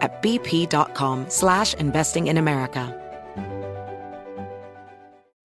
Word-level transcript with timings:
at 0.00 0.22
bp.com 0.22 1.26
slash 1.28 1.74
investing 1.74 2.28
in 2.28 2.36
America. 2.38 2.96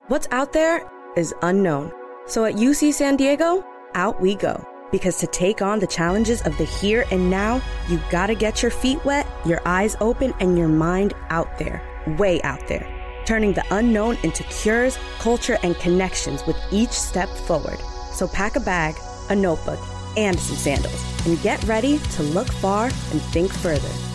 What's 0.08 0.28
out 0.32 0.54
there 0.54 0.88
is 1.18 1.34
unknown. 1.42 1.92
So 2.28 2.46
at 2.46 2.56
UC 2.56 2.94
San 2.94 3.16
Diego, 3.16 3.66
out 3.96 4.22
we 4.22 4.36
go. 4.36 4.64
Because 4.92 5.18
to 5.18 5.28
take 5.28 5.62
on 5.62 5.80
the 5.80 5.88
challenges 5.88 6.42
of 6.44 6.56
the 6.58 6.66
here 6.66 7.06
and 7.12 7.30
now, 7.30 7.62
you 7.90 8.00
gotta 8.12 8.36
get 8.36 8.62
your 8.62 8.72
feet 8.72 9.04
wet, 9.04 9.28
your 9.46 9.62
eyes 9.66 9.98
open, 10.00 10.34
and 10.40 10.58
your 10.58 10.68
mind 10.68 11.14
out 11.30 11.58
there, 11.58 11.82
way 12.20 12.42
out 12.44 12.68
there. 12.68 12.88
Turning 13.26 13.54
the 13.54 13.66
unknown 13.72 14.18
into 14.24 14.44
cures, 14.44 14.98
culture, 15.18 15.58
and 15.64 15.76
connections 15.80 16.46
with 16.46 16.58
each 16.72 16.92
step 16.92 17.30
forward. 17.30 17.80
So 18.14 18.28
pack 18.28 18.56
a 18.56 18.60
bag, 18.60 18.96
a 19.30 19.36
notebook, 19.36 19.80
and 20.16 20.40
some 20.40 20.56
sandals, 20.56 21.04
and 21.26 21.42
get 21.42 21.64
ready 21.64 21.98
to 21.98 22.24
look 22.24 22.48
far 22.48 22.86
and 22.86 23.22
think 23.34 23.52
further. 23.52 24.15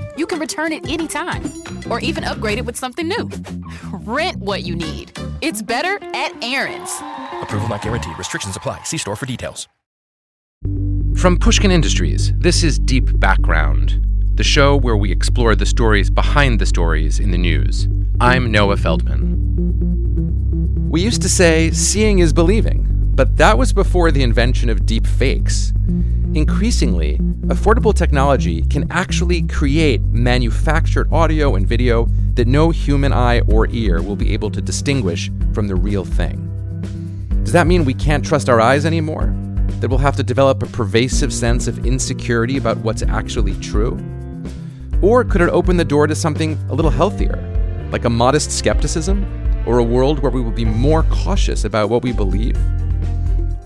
you 0.17 0.27
can 0.27 0.39
return 0.39 0.71
it 0.71 0.89
anytime 0.89 1.51
or 1.89 1.99
even 1.99 2.23
upgrade 2.23 2.57
it 2.57 2.65
with 2.65 2.75
something 2.75 3.07
new. 3.07 3.29
Rent 3.91 4.37
what 4.37 4.63
you 4.63 4.75
need. 4.75 5.11
It's 5.41 5.61
better 5.61 6.03
at 6.15 6.43
Aaron's. 6.43 6.91
Approval 7.41 7.67
not 7.67 7.81
guaranteed. 7.81 8.17
Restrictions 8.17 8.55
apply. 8.55 8.83
See 8.83 8.97
store 8.97 9.15
for 9.15 9.25
details. 9.25 9.67
From 11.15 11.37
Pushkin 11.37 11.71
Industries, 11.71 12.33
this 12.37 12.63
is 12.63 12.79
Deep 12.79 13.19
Background, 13.19 14.05
the 14.35 14.43
show 14.43 14.75
where 14.75 14.95
we 14.95 15.11
explore 15.11 15.55
the 15.55 15.65
stories 15.65 16.09
behind 16.09 16.59
the 16.59 16.65
stories 16.65 17.19
in 17.19 17.31
the 17.31 17.37
news. 17.37 17.87
I'm 18.19 18.51
Noah 18.51 18.77
Feldman. 18.77 19.37
We 20.89 21.01
used 21.01 21.21
to 21.21 21.29
say 21.29 21.71
seeing 21.71 22.19
is 22.19 22.33
believing, 22.33 22.87
but 23.13 23.37
that 23.37 23.57
was 23.57 23.73
before 23.73 24.11
the 24.11 24.23
invention 24.23 24.69
of 24.69 24.85
deep 24.85 25.05
fakes. 25.05 25.73
Increasingly, 26.33 27.17
affordable 27.47 27.93
technology 27.93 28.61
can 28.63 28.89
actually 28.89 29.41
create 29.43 30.01
manufactured 30.01 31.11
audio 31.11 31.55
and 31.55 31.67
video 31.67 32.07
that 32.35 32.47
no 32.47 32.69
human 32.69 33.11
eye 33.11 33.41
or 33.41 33.67
ear 33.69 34.01
will 34.01 34.15
be 34.15 34.31
able 34.33 34.49
to 34.49 34.61
distinguish 34.61 35.29
from 35.53 35.67
the 35.67 35.75
real 35.75 36.05
thing. 36.05 36.47
Does 37.43 37.51
that 37.51 37.67
mean 37.67 37.83
we 37.83 37.93
can't 37.93 38.25
trust 38.25 38.47
our 38.47 38.61
eyes 38.61 38.85
anymore? 38.85 39.33
That 39.81 39.89
we'll 39.89 39.99
have 39.99 40.15
to 40.15 40.23
develop 40.23 40.63
a 40.63 40.67
pervasive 40.67 41.33
sense 41.33 41.67
of 41.67 41.85
insecurity 41.85 42.55
about 42.55 42.77
what's 42.77 43.03
actually 43.03 43.55
true? 43.55 43.99
Or 45.01 45.25
could 45.25 45.41
it 45.41 45.49
open 45.49 45.75
the 45.75 45.83
door 45.83 46.07
to 46.07 46.15
something 46.15 46.57
a 46.69 46.73
little 46.73 46.91
healthier, 46.91 47.35
like 47.91 48.05
a 48.05 48.09
modest 48.09 48.57
skepticism, 48.57 49.25
or 49.65 49.79
a 49.79 49.83
world 49.83 50.19
where 50.19 50.31
we 50.31 50.41
will 50.41 50.51
be 50.51 50.65
more 50.65 51.03
cautious 51.03 51.65
about 51.65 51.89
what 51.89 52.03
we 52.03 52.13
believe? 52.13 52.57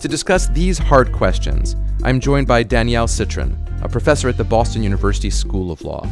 To 0.00 0.08
discuss 0.08 0.46
these 0.48 0.76
hard 0.76 1.10
questions, 1.10 1.74
I'm 2.04 2.20
joined 2.20 2.46
by 2.46 2.62
Danielle 2.62 3.08
Citron, 3.08 3.56
a 3.80 3.88
professor 3.88 4.28
at 4.28 4.36
the 4.36 4.44
Boston 4.44 4.82
University 4.82 5.30
School 5.30 5.72
of 5.72 5.82
Law. 5.82 6.06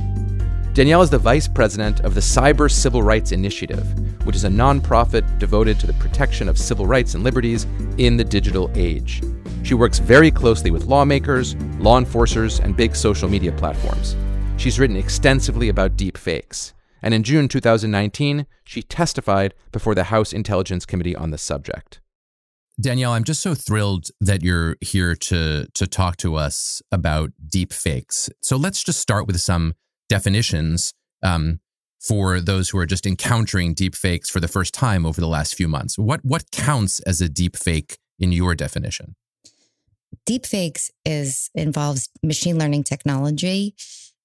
Danielle 0.73 1.03
is 1.03 1.11
the 1.11 1.19
vice 1.19 1.47
president 1.47 2.01
of 2.01 2.15
the 2.15 2.21
Cyber 2.21 2.71
Civil 2.71 3.03
Rights 3.03 3.31
Initiative, 3.31 3.87
which 4.27 4.37
is 4.37 4.45
a 4.45 4.49
nonprofit 4.49 5.39
devoted 5.39 5.79
to 5.81 5.87
the 5.87 5.93
protection 5.95 6.49
of 6.49 6.59
civil 6.59 6.87
rights 6.87 7.15
and 7.15 7.23
liberties 7.23 7.67
in 7.99 8.17
the 8.17 8.25
digital 8.25 8.71
age. 8.75 9.23
She 9.63 9.75
works 9.75 9.99
very 9.99 10.31
closely 10.31 10.71
with 10.71 10.87
lawmakers, 10.87 11.55
law 11.79 11.99
enforcers, 11.99 12.61
and 12.61 12.75
big 12.75 12.97
social 12.97 13.29
media 13.29 13.53
platforms. 13.53 14.17
She's 14.57 14.81
written 14.81 14.97
extensively 14.97 15.69
about 15.69 15.97
deep 15.97 16.17
fakes, 16.17 16.73
and 17.03 17.13
in 17.13 17.23
June 17.23 17.49
2019, 17.49 18.47
she 18.65 18.83
testified 18.83 19.53
before 19.73 19.95
the 19.95 20.05
House 20.05 20.33
Intelligence 20.33 20.87
Committee 20.87 21.15
on 21.15 21.31
the 21.31 21.39
subject. 21.39 22.01
Danielle, 22.81 23.13
I'm 23.13 23.25
just 23.25 23.41
so 23.41 23.55
thrilled 23.55 24.09
that 24.21 24.43
you're 24.43 24.77
here 24.81 25.15
to 25.15 25.67
to 25.75 25.87
talk 25.87 26.17
to 26.19 26.35
us 26.35 26.83
about 26.91 27.31
deep 27.47 27.73
fakes. 27.73 28.29
So 28.41 28.57
let's 28.57 28.83
just 28.83 29.01
start 29.01 29.27
with 29.27 29.41
some 29.41 29.75
definitions 30.09 30.93
um, 31.23 31.61
for 32.01 32.41
those 32.41 32.69
who 32.69 32.79
are 32.79 32.87
just 32.87 33.07
encountering 33.07 33.75
deep 33.75 33.95
fakes 33.95 34.29
for 34.29 34.41
the 34.41 34.49
first 34.49 34.75
time 34.75 35.07
over 35.07 35.21
the 35.21 35.29
last 35.29 35.55
few 35.55 35.69
months. 35.69 35.99
What 35.99 36.25
what 36.25 36.51
counts 36.51 37.01
as 37.01 37.21
a 37.21 37.29
deep 37.29 37.57
fake 37.57 37.99
in 38.19 38.33
your 38.33 38.55
definition? 38.57 39.15
Deepfakes 40.29 40.91
is 41.05 41.51
involves 41.55 42.09
machine 42.23 42.59
learning 42.59 42.85
technology 42.85 43.75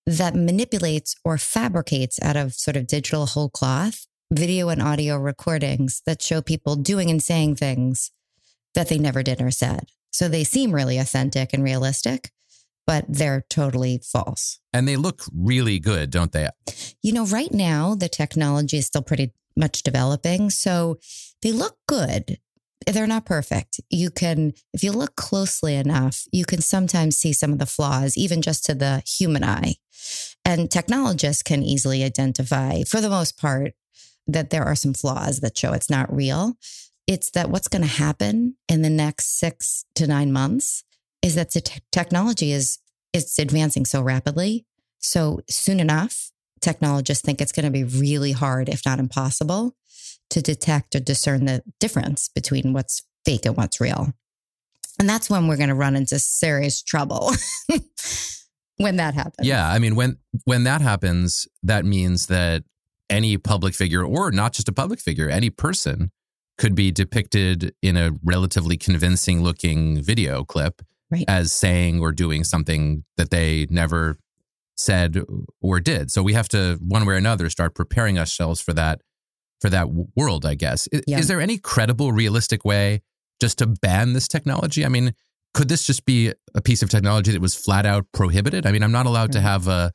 that 0.08 0.34
manipulates 0.34 1.16
or 1.24 1.38
fabricates 1.38 2.20
out 2.24 2.36
of 2.36 2.54
sort 2.54 2.78
of 2.78 2.88
digital 2.88 3.28
whole 3.28 3.50
cloth 3.50 4.08
video 4.32 4.70
and 4.70 4.82
audio 4.82 5.18
recordings 5.18 6.02
that 6.06 6.22
show 6.22 6.42
people 6.42 6.76
doing 6.76 7.10
and 7.10 7.22
saying 7.22 7.56
things 7.56 8.12
that 8.76 8.90
they 8.90 8.98
never 8.98 9.24
did 9.24 9.42
or 9.42 9.52
said. 9.52 9.90
So 10.12 10.28
they 10.28 10.44
seem 10.44 10.74
really 10.74 10.98
authentic 10.98 11.54
and 11.54 11.64
realistic, 11.64 12.32
but 12.88 13.06
they're 13.08 13.46
totally 13.50 14.02
false. 14.04 14.60
And 14.74 14.88
they 14.88 14.96
look 14.96 15.24
really 15.34 15.80
good, 15.80 16.10
don't 16.10 16.32
they? 16.32 16.50
You 17.02 17.14
know, 17.14 17.26
right 17.26 17.54
now, 17.54 17.96
the 17.96 18.10
technology 18.10 18.78
is 18.78 18.88
still 18.88 19.04
pretty 19.04 19.34
much 19.56 19.84
developing. 19.84 20.50
So 20.50 20.98
they 21.42 21.52
look 21.52 21.78
good. 21.88 22.40
They're 22.88 23.08
not 23.08 23.26
perfect. 23.26 23.82
You 23.90 24.10
can, 24.10 24.54
if 24.74 24.84
you 24.84 24.92
look 24.92 25.16
closely 25.16 25.76
enough, 25.76 26.24
you 26.32 26.46
can 26.46 26.62
sometimes 26.62 27.18
see 27.18 27.34
some 27.34 27.52
of 27.52 27.60
the 27.60 27.66
flaws, 27.66 28.18
even 28.18 28.42
just 28.42 28.66
to 28.66 28.74
the 28.74 29.04
human 29.06 29.44
eye. 29.44 29.76
And 30.46 30.72
technologists 30.72 31.44
can 31.44 31.62
easily 31.62 32.04
identify, 32.04 32.84
for 32.84 33.02
the 33.02 33.10
most 33.10 33.38
part, 33.38 33.74
that 34.26 34.50
there 34.50 34.64
are 34.64 34.76
some 34.76 34.94
flaws 34.94 35.42
that 35.42 35.58
show 35.58 35.74
it's 35.74 35.90
not 35.90 36.14
real. 36.14 36.58
It's 37.10 37.32
that 37.32 37.50
what's 37.50 37.68
going 37.68 37.82
to 37.82 37.88
happen 37.88 38.56
in 38.68 38.84
the 38.84 38.90
next 38.90 39.40
six 39.40 39.84
to 39.96 40.06
nine 40.06 40.32
months 40.32 40.84
is 41.24 41.34
that 41.34 41.52
the 41.52 41.60
te- 41.60 41.82
technology 41.92 42.52
is 42.52 42.78
it's 43.14 43.40
advancing 43.40 43.84
so 43.84 44.04
rapidly. 44.04 44.68
So 45.00 45.42
soon 45.50 45.80
enough, 45.80 46.30
technologists 46.62 47.26
think 47.26 47.42
it's 47.42 47.52
going 47.52 47.66
to 47.66 47.72
be 47.72 47.84
really 47.84 48.32
hard, 48.32 48.70
if 48.70 48.86
not 48.86 49.00
impossible, 49.00 49.76
to 50.30 50.40
detect 50.40 50.96
or 50.96 51.00
discern 51.00 51.46
the 51.46 51.64
difference 51.80 52.30
between 52.30 52.74
what's 52.74 53.02
fake 53.26 53.48
and 53.48 53.58
what's 53.58 53.82
real. 53.82 54.14
And 55.00 55.10
that's 55.10 55.32
when 55.32 55.48
we're 55.48 55.58
going 55.58 55.70
to 55.70 55.76
run 55.76 55.96
into 55.96 56.20
serious 56.20 56.80
trouble. 56.80 57.32
when 58.78 58.98
that 58.98 59.16
happens. 59.16 59.48
Yeah, 59.48 59.68
I 59.68 59.80
mean 59.80 59.96
when 59.96 60.18
when 60.46 60.64
that 60.66 60.82
happens, 60.82 61.48
that 61.64 61.86
means 61.86 62.28
that 62.28 62.66
any 63.10 63.36
public 63.40 63.74
figure 63.74 64.06
or 64.06 64.32
not 64.32 64.54
just 64.54 64.70
a 64.70 64.74
public 64.74 65.00
figure, 65.00 65.28
any 65.28 65.50
person 65.50 66.12
could 66.60 66.76
be 66.76 66.92
depicted 66.92 67.74
in 67.82 67.98
a 67.98 68.12
relatively 68.24 68.78
convincing 68.78 69.42
looking 69.42 70.04
video 70.04 70.44
clip 70.44 70.82
right. 71.10 71.26
as 71.28 71.52
saying 71.52 72.00
or 72.00 72.12
doing 72.12 72.44
something 72.44 73.04
that 73.18 73.32
they 73.32 73.66
never 73.70 74.20
said 74.76 75.24
or 75.62 75.80
did. 75.80 76.12
So 76.12 76.22
we 76.22 76.34
have 76.34 76.50
to 76.50 76.78
one 76.86 77.06
way 77.06 77.16
or 77.16 77.18
another 77.18 77.50
start 77.50 77.74
preparing 77.74 78.20
ourselves 78.20 78.62
for 78.62 78.74
that 78.74 79.02
for 79.62 79.70
that 79.70 79.90
world, 80.16 80.46
I 80.46 80.56
guess. 80.56 80.88
Is, 80.88 81.02
Yeah. 81.08 81.20
is 81.20 81.28
there 81.28 81.42
any 81.42 81.58
credible 81.58 82.12
realistic 82.14 82.64
way 82.64 83.02
just 83.42 83.58
to 83.58 83.68
ban 83.68 84.14
this 84.14 84.28
technology? 84.28 84.86
I 84.86 84.90
mean, 84.90 85.14
could 85.54 85.68
this 85.68 85.86
just 85.86 86.06
be 86.06 86.32
a 86.56 86.62
piece 86.62 86.82
of 86.82 86.90
technology 86.90 87.32
that 87.32 87.42
was 87.42 87.56
flat 87.56 87.86
out 87.86 88.06
prohibited? 88.14 88.66
I 88.66 88.72
mean, 88.72 88.84
I'm 88.84 88.92
not 88.92 89.06
allowed 89.06 89.32
to 89.34 89.42
have 89.42 89.68
a 89.68 89.92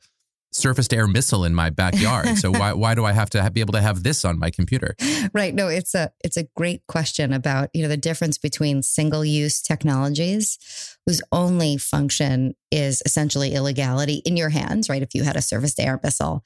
surface 0.55 0.87
to 0.89 0.95
air 0.95 1.07
missile 1.07 1.43
in 1.43 1.53
my 1.53 1.69
backyard. 1.69 2.37
so 2.37 2.51
why 2.51 2.73
why 2.83 2.95
do 2.95 3.05
I 3.05 3.11
have 3.11 3.29
to 3.31 3.41
have, 3.41 3.53
be 3.53 3.61
able 3.61 3.73
to 3.73 3.81
have 3.81 4.03
this 4.03 4.25
on 4.25 4.39
my 4.39 4.49
computer? 4.49 4.95
right 5.33 5.53
no 5.53 5.67
it's 5.67 5.93
a 5.93 6.11
it's 6.23 6.37
a 6.37 6.47
great 6.55 6.81
question 6.87 7.33
about 7.33 7.69
you 7.73 7.81
know 7.81 7.87
the 7.87 7.97
difference 7.97 8.37
between 8.37 8.81
single 8.81 9.25
use 9.25 9.61
technologies 9.61 10.97
whose 11.05 11.21
only 11.31 11.77
function 11.77 12.55
is 12.71 13.01
essentially 13.05 13.53
illegality 13.53 14.21
in 14.25 14.37
your 14.37 14.49
hands 14.49 14.89
right 14.89 15.01
if 15.01 15.13
you 15.13 15.23
had 15.23 15.35
a 15.35 15.41
surface 15.41 15.73
to 15.75 15.83
air 15.83 15.99
missile 16.03 16.43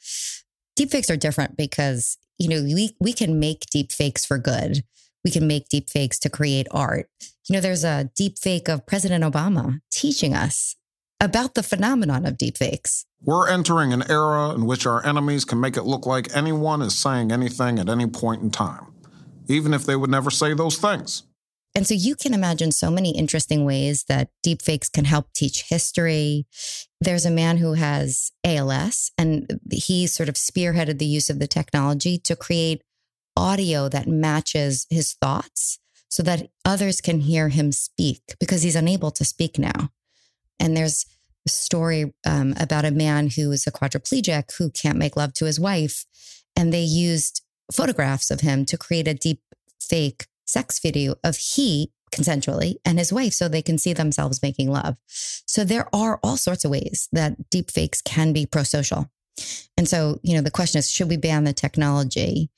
deepfakes 0.77 1.11
are 1.11 1.17
different 1.17 1.57
because 1.57 2.17
you 2.37 2.47
know 2.47 2.61
we 2.61 2.95
we 2.99 3.13
can 3.13 3.39
make 3.39 3.65
deepfakes 3.73 4.25
for 4.25 4.37
good 4.37 4.83
we 5.23 5.31
can 5.31 5.47
make 5.47 5.69
deep 5.69 5.89
fakes 5.89 6.19
to 6.19 6.29
create 6.29 6.67
art. 6.71 7.09
You 7.47 7.53
know, 7.53 7.61
there's 7.61 7.83
a 7.83 8.09
deep 8.15 8.37
fake 8.37 8.69
of 8.69 8.85
President 8.85 9.23
Obama 9.23 9.81
teaching 9.91 10.33
us 10.33 10.75
about 11.19 11.55
the 11.55 11.63
phenomenon 11.63 12.25
of 12.25 12.37
deepfakes. 12.37 13.05
We're 13.21 13.49
entering 13.49 13.91
an 13.91 14.09
era 14.09 14.51
in 14.51 14.65
which 14.65 14.85
our 14.85 15.05
enemies 15.05 15.43
can 15.45 15.59
make 15.59 15.75
it 15.75 15.83
look 15.83 16.05
like 16.05 16.35
anyone 16.35 16.81
is 16.81 16.97
saying 16.97 17.31
anything 17.31 17.79
at 17.79 17.89
any 17.89 18.07
point 18.07 18.41
in 18.41 18.51
time, 18.51 18.93
even 19.47 19.73
if 19.73 19.85
they 19.85 19.95
would 19.95 20.09
never 20.09 20.29
say 20.29 20.53
those 20.53 20.77
things. 20.77 21.23
And 21.75 21.85
so 21.85 21.93
you 21.93 22.15
can 22.15 22.33
imagine 22.33 22.71
so 22.71 22.89
many 22.89 23.15
interesting 23.15 23.63
ways 23.63 24.05
that 24.09 24.29
deepfakes 24.45 24.91
can 24.91 25.05
help 25.05 25.31
teach 25.33 25.65
history. 25.69 26.47
There's 26.99 27.25
a 27.25 27.31
man 27.31 27.57
who 27.57 27.73
has 27.73 28.31
ALS, 28.43 29.11
and 29.17 29.59
he 29.71 30.07
sort 30.07 30.29
of 30.29 30.35
spearheaded 30.35 30.97
the 30.97 31.05
use 31.05 31.29
of 31.29 31.39
the 31.39 31.47
technology 31.47 32.17
to 32.19 32.35
create 32.35 32.81
audio 33.37 33.87
that 33.89 34.07
matches 34.07 34.87
his 34.89 35.13
thoughts 35.13 35.79
so 36.09 36.23
that 36.23 36.49
others 36.65 37.01
can 37.01 37.19
hear 37.21 37.49
him 37.49 37.71
speak 37.71 38.35
because 38.39 38.63
he's 38.63 38.75
unable 38.75 39.11
to 39.11 39.23
speak 39.23 39.59
now. 39.59 39.91
And 40.59 40.75
there's 40.75 41.05
a 41.45 41.49
story 41.49 42.13
um, 42.25 42.53
about 42.59 42.85
a 42.85 42.91
man 42.91 43.29
who 43.29 43.51
is 43.51 43.65
a 43.65 43.71
quadriplegic 43.71 44.57
who 44.57 44.69
can't 44.69 44.97
make 44.97 45.15
love 45.15 45.33
to 45.35 45.45
his 45.45 45.59
wife. 45.59 46.05
And 46.55 46.73
they 46.73 46.81
used 46.81 47.41
photographs 47.71 48.31
of 48.31 48.41
him 48.41 48.65
to 48.65 48.77
create 48.77 49.07
a 49.07 49.13
deep 49.13 49.41
fake 49.79 50.27
sex 50.45 50.79
video 50.79 51.15
of 51.23 51.37
he 51.37 51.91
consensually 52.11 52.75
and 52.83 52.97
his 52.97 53.13
wife 53.13 53.33
so 53.33 53.47
they 53.47 53.61
can 53.61 53.77
see 53.77 53.93
themselves 53.93 54.41
making 54.41 54.71
love. 54.71 54.97
So 55.07 55.63
there 55.63 55.87
are 55.93 56.19
all 56.23 56.37
sorts 56.37 56.65
of 56.65 56.71
ways 56.71 57.07
that 57.11 57.49
deep 57.49 57.71
fakes 57.71 58.01
can 58.01 58.33
be 58.33 58.45
pro 58.45 58.63
social. 58.63 59.09
And 59.77 59.87
so, 59.87 60.19
you 60.23 60.35
know, 60.35 60.41
the 60.41 60.51
question 60.51 60.79
is 60.79 60.91
should 60.91 61.09
we 61.09 61.17
ban 61.17 61.43
the 61.43 61.53
technology? 61.53 62.49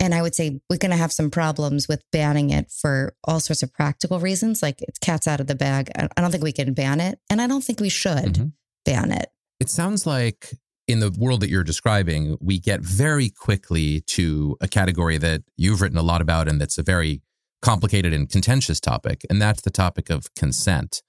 And 0.00 0.14
I 0.14 0.22
would 0.22 0.34
say 0.34 0.60
we're 0.68 0.78
going 0.78 0.90
to 0.90 0.96
have 0.96 1.12
some 1.12 1.30
problems 1.30 1.88
with 1.88 2.02
banning 2.12 2.50
it 2.50 2.70
for 2.70 3.14
all 3.24 3.40
sorts 3.40 3.62
of 3.62 3.72
practical 3.72 4.20
reasons. 4.20 4.62
Like 4.62 4.82
it's 4.82 4.98
cats 4.98 5.26
out 5.26 5.40
of 5.40 5.46
the 5.46 5.54
bag. 5.54 5.90
I 5.96 6.20
don't 6.20 6.30
think 6.30 6.44
we 6.44 6.52
can 6.52 6.74
ban 6.74 7.00
it. 7.00 7.18
And 7.30 7.40
I 7.40 7.46
don't 7.46 7.64
think 7.64 7.80
we 7.80 7.88
should 7.88 8.34
mm-hmm. 8.34 8.46
ban 8.84 9.12
it. 9.12 9.30
It 9.60 9.70
sounds 9.70 10.06
like 10.06 10.50
in 10.86 11.00
the 11.00 11.10
world 11.10 11.40
that 11.40 11.48
you're 11.48 11.64
describing, 11.64 12.36
we 12.40 12.58
get 12.58 12.80
very 12.80 13.30
quickly 13.30 14.02
to 14.08 14.56
a 14.60 14.68
category 14.68 15.16
that 15.18 15.42
you've 15.56 15.80
written 15.80 15.96
a 15.96 16.02
lot 16.02 16.20
about 16.20 16.48
and 16.48 16.60
that's 16.60 16.76
a 16.76 16.82
very 16.82 17.22
complicated 17.64 18.12
and 18.12 18.28
contentious 18.30 18.78
topic, 18.78 19.24
and 19.30 19.40
that's 19.40 19.62
the 19.62 19.70
topic 19.70 20.10
of 20.10 20.32
consent. 20.34 21.02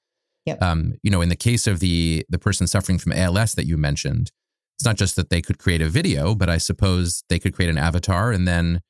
Yep. 0.46 0.62
Um, 0.62 0.94
you 1.04 1.12
know, 1.12 1.22
in 1.22 1.30
the 1.30 1.36
case 1.36 1.68
of 1.68 1.80
the 1.80 2.26
the 2.30 2.40
person 2.40 2.66
suffering 2.66 2.98
from 2.98 3.12
ALS 3.12 3.56
that 3.56 3.68
you 3.68 3.78
mentioned, 3.78 4.32
it's 4.78 4.86
not 4.86 4.98
just 4.98 5.16
that 5.16 5.30
they 5.30 5.42
could 5.42 5.58
create 5.58 5.82
a 5.82 5.90
video, 5.90 6.36
but 6.36 6.50
I 6.50 6.58
suppose 6.58 7.24
they 7.30 7.40
could 7.40 7.54
create 7.56 7.70
an 7.70 7.78
avatar, 7.78 8.32
and 8.32 8.48
then 8.48 8.82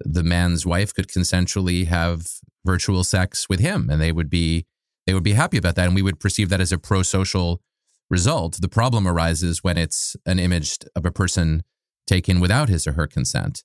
the 0.00 0.22
man's 0.22 0.66
wife 0.66 0.94
could 0.94 1.08
consensually 1.08 1.86
have 1.86 2.26
virtual 2.64 3.04
sex 3.04 3.48
with 3.48 3.60
him, 3.60 3.88
and 3.90 4.00
they 4.00 4.12
would 4.12 4.30
be 4.30 4.66
they 5.06 5.14
would 5.14 5.22
be 5.22 5.34
happy 5.34 5.56
about 5.56 5.76
that, 5.76 5.86
and 5.86 5.94
we 5.94 6.02
would 6.02 6.18
perceive 6.18 6.48
that 6.48 6.60
as 6.60 6.72
a 6.72 6.78
pro 6.78 7.02
social 7.02 7.60
result. 8.10 8.58
The 8.60 8.68
problem 8.68 9.06
arises 9.06 9.62
when 9.62 9.78
it's 9.78 10.16
an 10.26 10.38
image 10.38 10.78
of 10.94 11.04
a 11.04 11.12
person 11.12 11.62
taken 12.06 12.40
without 12.40 12.68
his 12.68 12.86
or 12.86 12.92
her 12.92 13.06
consent. 13.06 13.62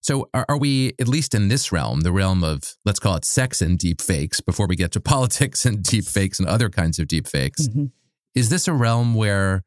So, 0.00 0.28
are, 0.34 0.44
are, 0.48 0.58
we, 0.58 0.94
at 1.00 1.06
least 1.06 1.32
in 1.32 1.46
this 1.46 1.70
realm, 1.70 2.00
the 2.00 2.10
realm 2.10 2.42
of, 2.42 2.74
let's 2.84 2.98
call 2.98 3.14
it 3.14 3.24
sex 3.24 3.62
and 3.62 3.78
deep 3.78 4.00
fakes, 4.00 4.40
before 4.40 4.66
we 4.66 4.74
get 4.74 4.90
to 4.92 5.00
politics 5.14 5.64
and 5.64 5.82
deep 5.82 6.04
fakes 6.04 6.40
and 6.40 6.48
other 6.48 6.68
kinds 6.70 6.98
of 6.98 7.06
deep 7.06 7.28
fakes, 7.28 7.68
mm-hmm. 7.68 7.86
is 8.34 8.48
this 8.48 8.66
a 8.66 8.72
realm 8.72 9.14
where 9.14 9.62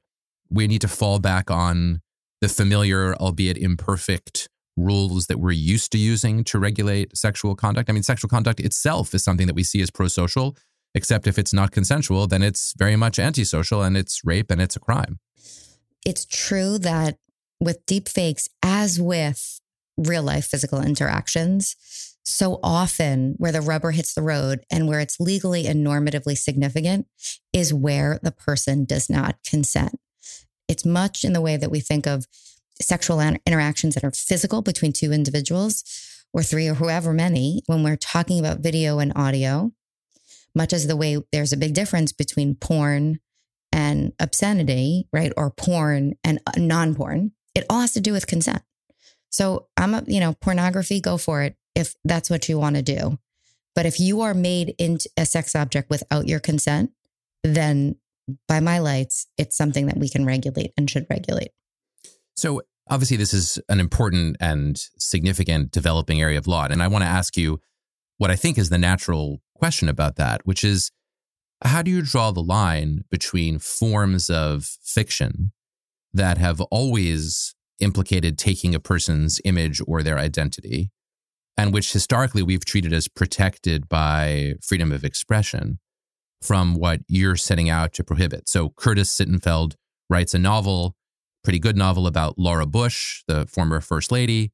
we 0.56 0.68
need 0.68 0.82
to 0.82 0.88
fall 0.88 1.20
back 1.20 1.52
on 1.52 2.02
the 2.42 2.50
familiar, 2.50 3.16
albeit 3.16 3.58
imperfect, 3.58 4.50
rules 4.78 5.28
that 5.28 5.40
we're 5.40 5.52
used 5.52 5.92
to 5.92 5.98
using 5.98 6.44
to 6.46 6.58
regulate 6.58 7.16
sexual 7.16 7.56
conduct? 7.56 7.90
I 7.90 7.94
mean, 7.94 8.04
sexual 8.04 8.30
conduct 8.30 8.60
itself 8.60 9.14
is 9.14 9.24
something 9.24 9.48
that 9.48 9.56
we 9.56 9.64
see 9.64 9.82
as 9.82 9.92
pro 9.92 10.08
social, 10.08 10.56
except 10.96 11.28
if 11.28 11.38
it's 11.38 11.54
not 11.54 11.72
consensual, 11.72 12.26
then 12.26 12.42
it's 12.42 12.74
very 12.78 12.96
much 12.96 13.20
antisocial 13.20 13.84
and 13.84 13.98
it's 13.98 14.22
rape 14.24 14.50
and 14.50 14.62
it's 14.62 14.76
a 14.76 14.80
crime. 14.80 15.20
It's 16.06 16.26
true 16.26 16.78
that 16.80 17.18
with 17.60 17.86
deep 17.86 18.08
fakes, 18.08 18.48
as 18.64 19.00
with 19.00 19.60
real 19.98 20.24
life 20.24 20.46
physical 20.46 20.82
interactions. 20.82 21.76
So 22.24 22.60
often, 22.64 23.36
where 23.38 23.52
the 23.52 23.62
rubber 23.62 23.92
hits 23.92 24.14
the 24.14 24.22
road 24.22 24.66
and 24.72 24.88
where 24.88 25.00
it's 25.00 25.20
legally 25.20 25.68
and 25.68 25.86
normatively 25.86 26.38
significant 26.38 27.08
is 27.54 27.74
where 27.74 28.20
the 28.24 28.32
person 28.32 28.84
does 28.86 29.10
not 29.10 29.38
consent. 29.48 30.00
It's 30.68 30.86
much 30.86 31.24
in 31.24 31.34
the 31.34 31.42
way 31.42 31.58
that 31.58 31.72
we 31.72 31.80
think 31.80 32.08
of 32.08 32.26
sexual 32.82 33.20
interactions 33.20 33.96
that 33.96 34.04
are 34.04 34.12
physical 34.12 34.62
between 34.62 34.92
two 34.92 35.12
individuals 35.12 35.84
or 36.34 36.44
three 36.44 36.68
or 36.68 36.76
whoever 36.76 37.14
many 37.14 37.64
when 37.68 37.84
we're 37.84 37.96
talking 37.96 38.40
about 38.40 38.60
video 38.60 39.00
and 39.00 39.14
audio, 39.16 39.72
much 40.54 40.74
as 40.74 40.88
the 40.88 40.98
way 40.98 41.18
there's 41.32 41.54
a 41.54 41.58
big 41.58 41.74
difference 41.74 42.12
between 42.12 42.56
porn 42.56 43.20
and 43.72 44.14
obscenity, 44.20 45.08
right? 45.14 45.32
Or 45.38 45.52
porn 45.52 46.16
and 46.24 46.40
uh, 46.48 46.52
non 46.58 46.96
porn. 46.96 47.32
It 47.54 47.66
all 47.70 47.82
has 47.82 47.94
to 47.94 48.02
do 48.02 48.12
with 48.12 48.28
consent. 48.28 48.62
So 49.30 49.68
I'm 49.78 49.94
a, 49.94 50.04
you 50.08 50.20
know, 50.20 50.34
pornography, 50.34 51.00
go 51.00 51.18
for 51.18 51.42
it 51.42 51.56
if 51.76 51.96
that's 52.04 52.30
what 52.30 52.48
you 52.48 52.58
want 52.58 52.76
to 52.78 52.82
do. 52.82 53.18
But 53.76 53.86
if 53.86 54.00
you 54.00 54.22
are 54.22 54.34
made 54.34 54.76
into 54.80 55.10
a 55.18 55.26
sex 55.26 55.56
object 55.56 55.90
without 55.90 56.28
your 56.28 56.40
consent, 56.40 56.92
then 57.44 57.98
by 58.48 58.60
my 58.60 58.80
lights, 58.80 59.28
it's 59.38 59.56
something 59.56 59.88
that 59.88 59.98
we 59.98 60.10
can 60.10 60.26
regulate 60.26 60.72
and 60.78 60.90
should 60.90 61.06
regulate. 61.10 61.52
So 62.36 62.62
obviously 62.90 63.18
this 63.18 63.34
is 63.34 63.60
an 63.70 63.80
important 63.80 64.38
and 64.40 64.78
significant 64.98 65.72
developing 65.72 66.22
area 66.22 66.38
of 66.38 66.48
law. 66.48 66.66
And 66.66 66.82
I 66.82 66.88
want 66.88 67.04
to 67.04 67.10
ask 67.10 67.38
you 67.38 67.60
what 68.18 68.32
I 68.32 68.36
think 68.36 68.58
is 68.58 68.70
the 68.70 68.78
natural 68.78 69.42
question 69.56 69.90
about 69.90 70.16
that, 70.16 70.46
which 70.46 70.64
is 70.64 70.92
how 71.64 71.82
do 71.82 71.92
you 71.92 72.02
draw 72.02 72.32
the 72.32 72.44
line 72.44 73.04
between 73.10 73.60
forms 73.60 74.30
of 74.30 74.66
fiction 74.84 75.52
that 76.14 76.38
have 76.38 76.62
always 76.62 77.56
implicated 77.80 78.38
taking 78.38 78.74
a 78.74 78.80
person's 78.80 79.42
image 79.44 79.82
or 79.86 80.02
their 80.02 80.18
identity, 80.18 80.92
and 81.58 81.74
which 81.74 81.92
historically 81.92 82.42
we've 82.42 82.66
treated 82.66 82.94
as 82.94 83.08
protected 83.08 83.90
by 83.90 84.54
freedom 84.62 84.92
of 84.92 85.04
expression 85.04 85.80
from 86.42 86.76
what 86.76 87.02
you're 87.08 87.36
setting 87.36 87.70
out 87.70 87.94
to 87.94 88.04
prohibit. 88.04 88.48
So 88.48 88.70
Curtis 88.70 89.16
Sittenfeld 89.16 89.76
writes 90.10 90.34
a 90.34 90.40
novel, 90.40 90.96
pretty 91.44 91.60
good 91.60 91.78
novel 91.78 92.08
about 92.08 92.38
Laura 92.38 92.66
Bush, 92.66 93.24
the 93.28 93.46
former 93.48 93.82
first 93.82 94.12
lady, 94.12 94.52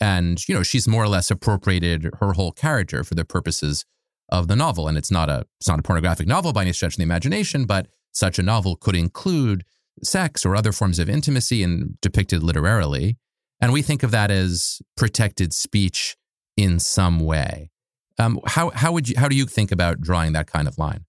and 0.00 0.46
you 0.48 0.54
know 0.54 0.62
she's 0.62 0.88
more 0.88 1.04
or 1.04 1.08
less 1.08 1.30
appropriated 1.30 2.10
her 2.20 2.32
whole 2.32 2.52
character 2.52 3.04
for 3.04 3.14
the 3.14 3.24
purposes 3.24 3.84
of 4.30 4.48
the 4.48 4.56
novel 4.56 4.88
and 4.88 4.96
it's 4.96 5.10
not 5.10 5.28
a 5.28 5.44
it's 5.60 5.68
not 5.68 5.78
a 5.78 5.82
pornographic 5.82 6.26
novel 6.26 6.52
by 6.52 6.62
any 6.62 6.72
stretch 6.72 6.94
of 6.94 6.96
the 6.96 7.02
imagination 7.02 7.66
but 7.66 7.86
such 8.12 8.38
a 8.38 8.42
novel 8.42 8.76
could 8.76 8.96
include 8.96 9.64
sex 10.02 10.46
or 10.46 10.54
other 10.54 10.72
forms 10.72 10.98
of 10.98 11.08
intimacy 11.08 11.62
and 11.62 12.00
depicted 12.00 12.42
literarily. 12.42 13.16
And 13.60 13.72
we 13.72 13.82
think 13.82 14.02
of 14.02 14.10
that 14.10 14.30
as 14.30 14.80
protected 14.96 15.52
speech 15.52 16.16
in 16.56 16.78
some 16.78 17.20
way. 17.20 17.70
Um, 18.18 18.40
how, 18.46 18.70
how, 18.70 18.92
would 18.92 19.08
you, 19.08 19.14
how 19.18 19.28
do 19.28 19.36
you 19.36 19.46
think 19.46 19.72
about 19.72 20.00
drawing 20.00 20.32
that 20.32 20.46
kind 20.46 20.68
of 20.68 20.78
line? 20.78 21.04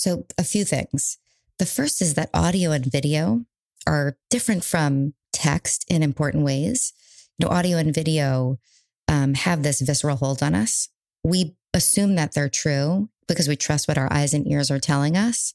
So, 0.00 0.24
a 0.38 0.44
few 0.44 0.64
things. 0.64 1.18
The 1.58 1.66
first 1.66 2.00
is 2.00 2.14
that 2.14 2.30
audio 2.32 2.70
and 2.70 2.86
video 2.86 3.44
are 3.86 4.16
different 4.30 4.64
from 4.64 5.12
text 5.30 5.84
in 5.90 6.02
important 6.02 6.42
ways. 6.42 6.94
You 7.38 7.44
know, 7.44 7.52
audio 7.52 7.76
and 7.76 7.94
video 7.94 8.58
um, 9.08 9.34
have 9.34 9.62
this 9.62 9.82
visceral 9.82 10.16
hold 10.16 10.42
on 10.42 10.54
us. 10.54 10.88
We 11.22 11.54
assume 11.74 12.14
that 12.14 12.32
they're 12.32 12.48
true 12.48 13.10
because 13.28 13.46
we 13.46 13.56
trust 13.56 13.88
what 13.88 13.98
our 13.98 14.10
eyes 14.10 14.32
and 14.32 14.50
ears 14.50 14.70
are 14.70 14.78
telling 14.78 15.18
us. 15.18 15.52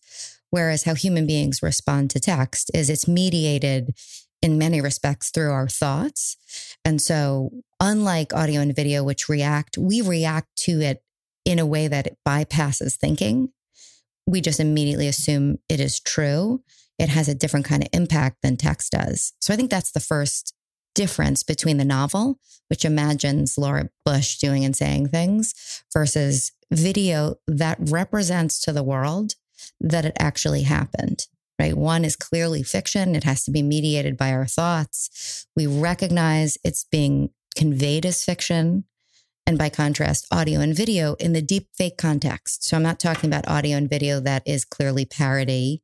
Whereas 0.52 0.84
how 0.84 0.94
human 0.94 1.26
beings 1.26 1.64
respond 1.64 2.12
to 2.12 2.20
text 2.20 2.70
is 2.72 2.88
it's 2.88 3.08
mediated 3.08 3.96
in 4.44 4.60
many 4.60 4.80
respects 4.80 5.32
through 5.32 5.50
our 5.50 5.68
thoughts. 5.68 6.38
And 6.86 7.02
so, 7.02 7.50
unlike 7.80 8.32
audio 8.32 8.62
and 8.62 8.76
video, 8.76 9.04
which 9.04 9.28
react, 9.28 9.76
we 9.76 10.02
react 10.02 10.56
to 10.58 10.82
it 10.82 11.02
in 11.46 11.58
a 11.58 11.66
way 11.66 11.88
that 11.88 12.06
it 12.06 12.20
bypasses 12.28 12.96
thinking. 12.96 13.50
We 14.28 14.42
just 14.42 14.60
immediately 14.60 15.08
assume 15.08 15.60
it 15.70 15.80
is 15.80 16.00
true. 16.00 16.64
It 16.98 17.10
has 17.10 17.28
a 17.28 17.36
different 17.36 17.66
kind 17.66 17.84
of 17.84 17.90
impact 17.94 18.38
than 18.42 18.58
text 18.58 18.92
does. 18.92 19.34
So, 19.40 19.54
I 19.54 19.58
think 19.58 19.70
that's 19.70 19.92
the 19.92 20.00
first 20.00 20.54
difference 20.96 21.44
between 21.44 21.78
the 21.78 21.86
novel, 21.86 22.40
which 22.70 22.86
imagines 22.86 23.58
Laura 23.58 23.90
Bush 24.06 24.38
doing 24.38 24.66
and 24.66 24.76
saying 24.76 25.10
things, 25.10 25.84
versus 25.94 26.52
video 26.72 27.36
that 27.48 27.78
represents 27.80 28.60
to 28.62 28.72
the 28.72 28.84
world 28.84 29.34
that 29.80 30.06
it 30.06 30.16
actually 30.18 30.64
happened, 30.64 31.28
right? 31.60 31.78
One 31.78 32.04
is 32.06 32.16
clearly 32.16 32.64
fiction. 32.64 33.16
It 33.16 33.26
has 33.26 33.44
to 33.44 33.52
be 33.52 33.62
mediated 33.62 34.18
by 34.18 34.32
our 34.32 34.48
thoughts. 34.48 35.46
We 35.56 35.68
recognize 35.68 36.58
it's 36.64 36.86
being 36.86 37.30
conveyed 37.56 38.06
as 38.06 38.24
fiction. 38.24 38.86
And 39.48 39.60
by 39.60 39.70
contrast, 39.70 40.26
audio 40.32 40.60
and 40.60 40.76
video 40.76 41.14
in 41.16 41.34
the 41.34 41.42
deep 41.42 41.68
fake 41.78 41.98
context. 41.98 42.64
So 42.64 42.76
I'm 42.76 42.84
not 42.84 43.00
talking 43.00 43.30
about 43.30 43.48
audio 43.48 43.78
and 43.78 43.88
video 43.88 44.20
that 44.22 44.42
is 44.46 44.66
clearly 44.66 45.06
parody 45.06 45.84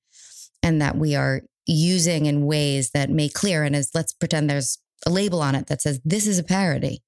and 0.64 0.82
that 0.82 0.98
we 0.98 1.16
are 1.16 1.44
using 1.68 2.26
in 2.26 2.48
ways 2.48 2.90
that 2.92 3.12
make 3.12 3.36
clear 3.36 3.64
and 3.64 3.76
as 3.76 3.92
let's 3.94 4.14
pretend 4.14 4.50
there's 4.50 4.80
a 5.06 5.12
label 5.12 5.42
on 5.42 5.54
it 5.54 5.68
that 5.68 5.82
says 5.82 6.02
this 6.04 6.26
is 6.26 6.40
a 6.40 6.44
parody. 6.44 7.04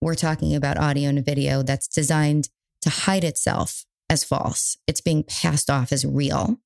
we're 0.00 0.14
talking 0.14 0.54
about 0.54 0.78
audio 0.78 1.08
and 1.08 1.24
video 1.24 1.62
that's 1.62 1.88
designed 1.88 2.48
to 2.80 2.88
hide 2.88 3.24
itself 3.24 3.84
as 4.08 4.24
false. 4.24 4.76
It's 4.86 5.00
being 5.00 5.24
passed 5.24 5.68
off 5.68 5.92
as 5.92 6.06
real. 6.06 6.58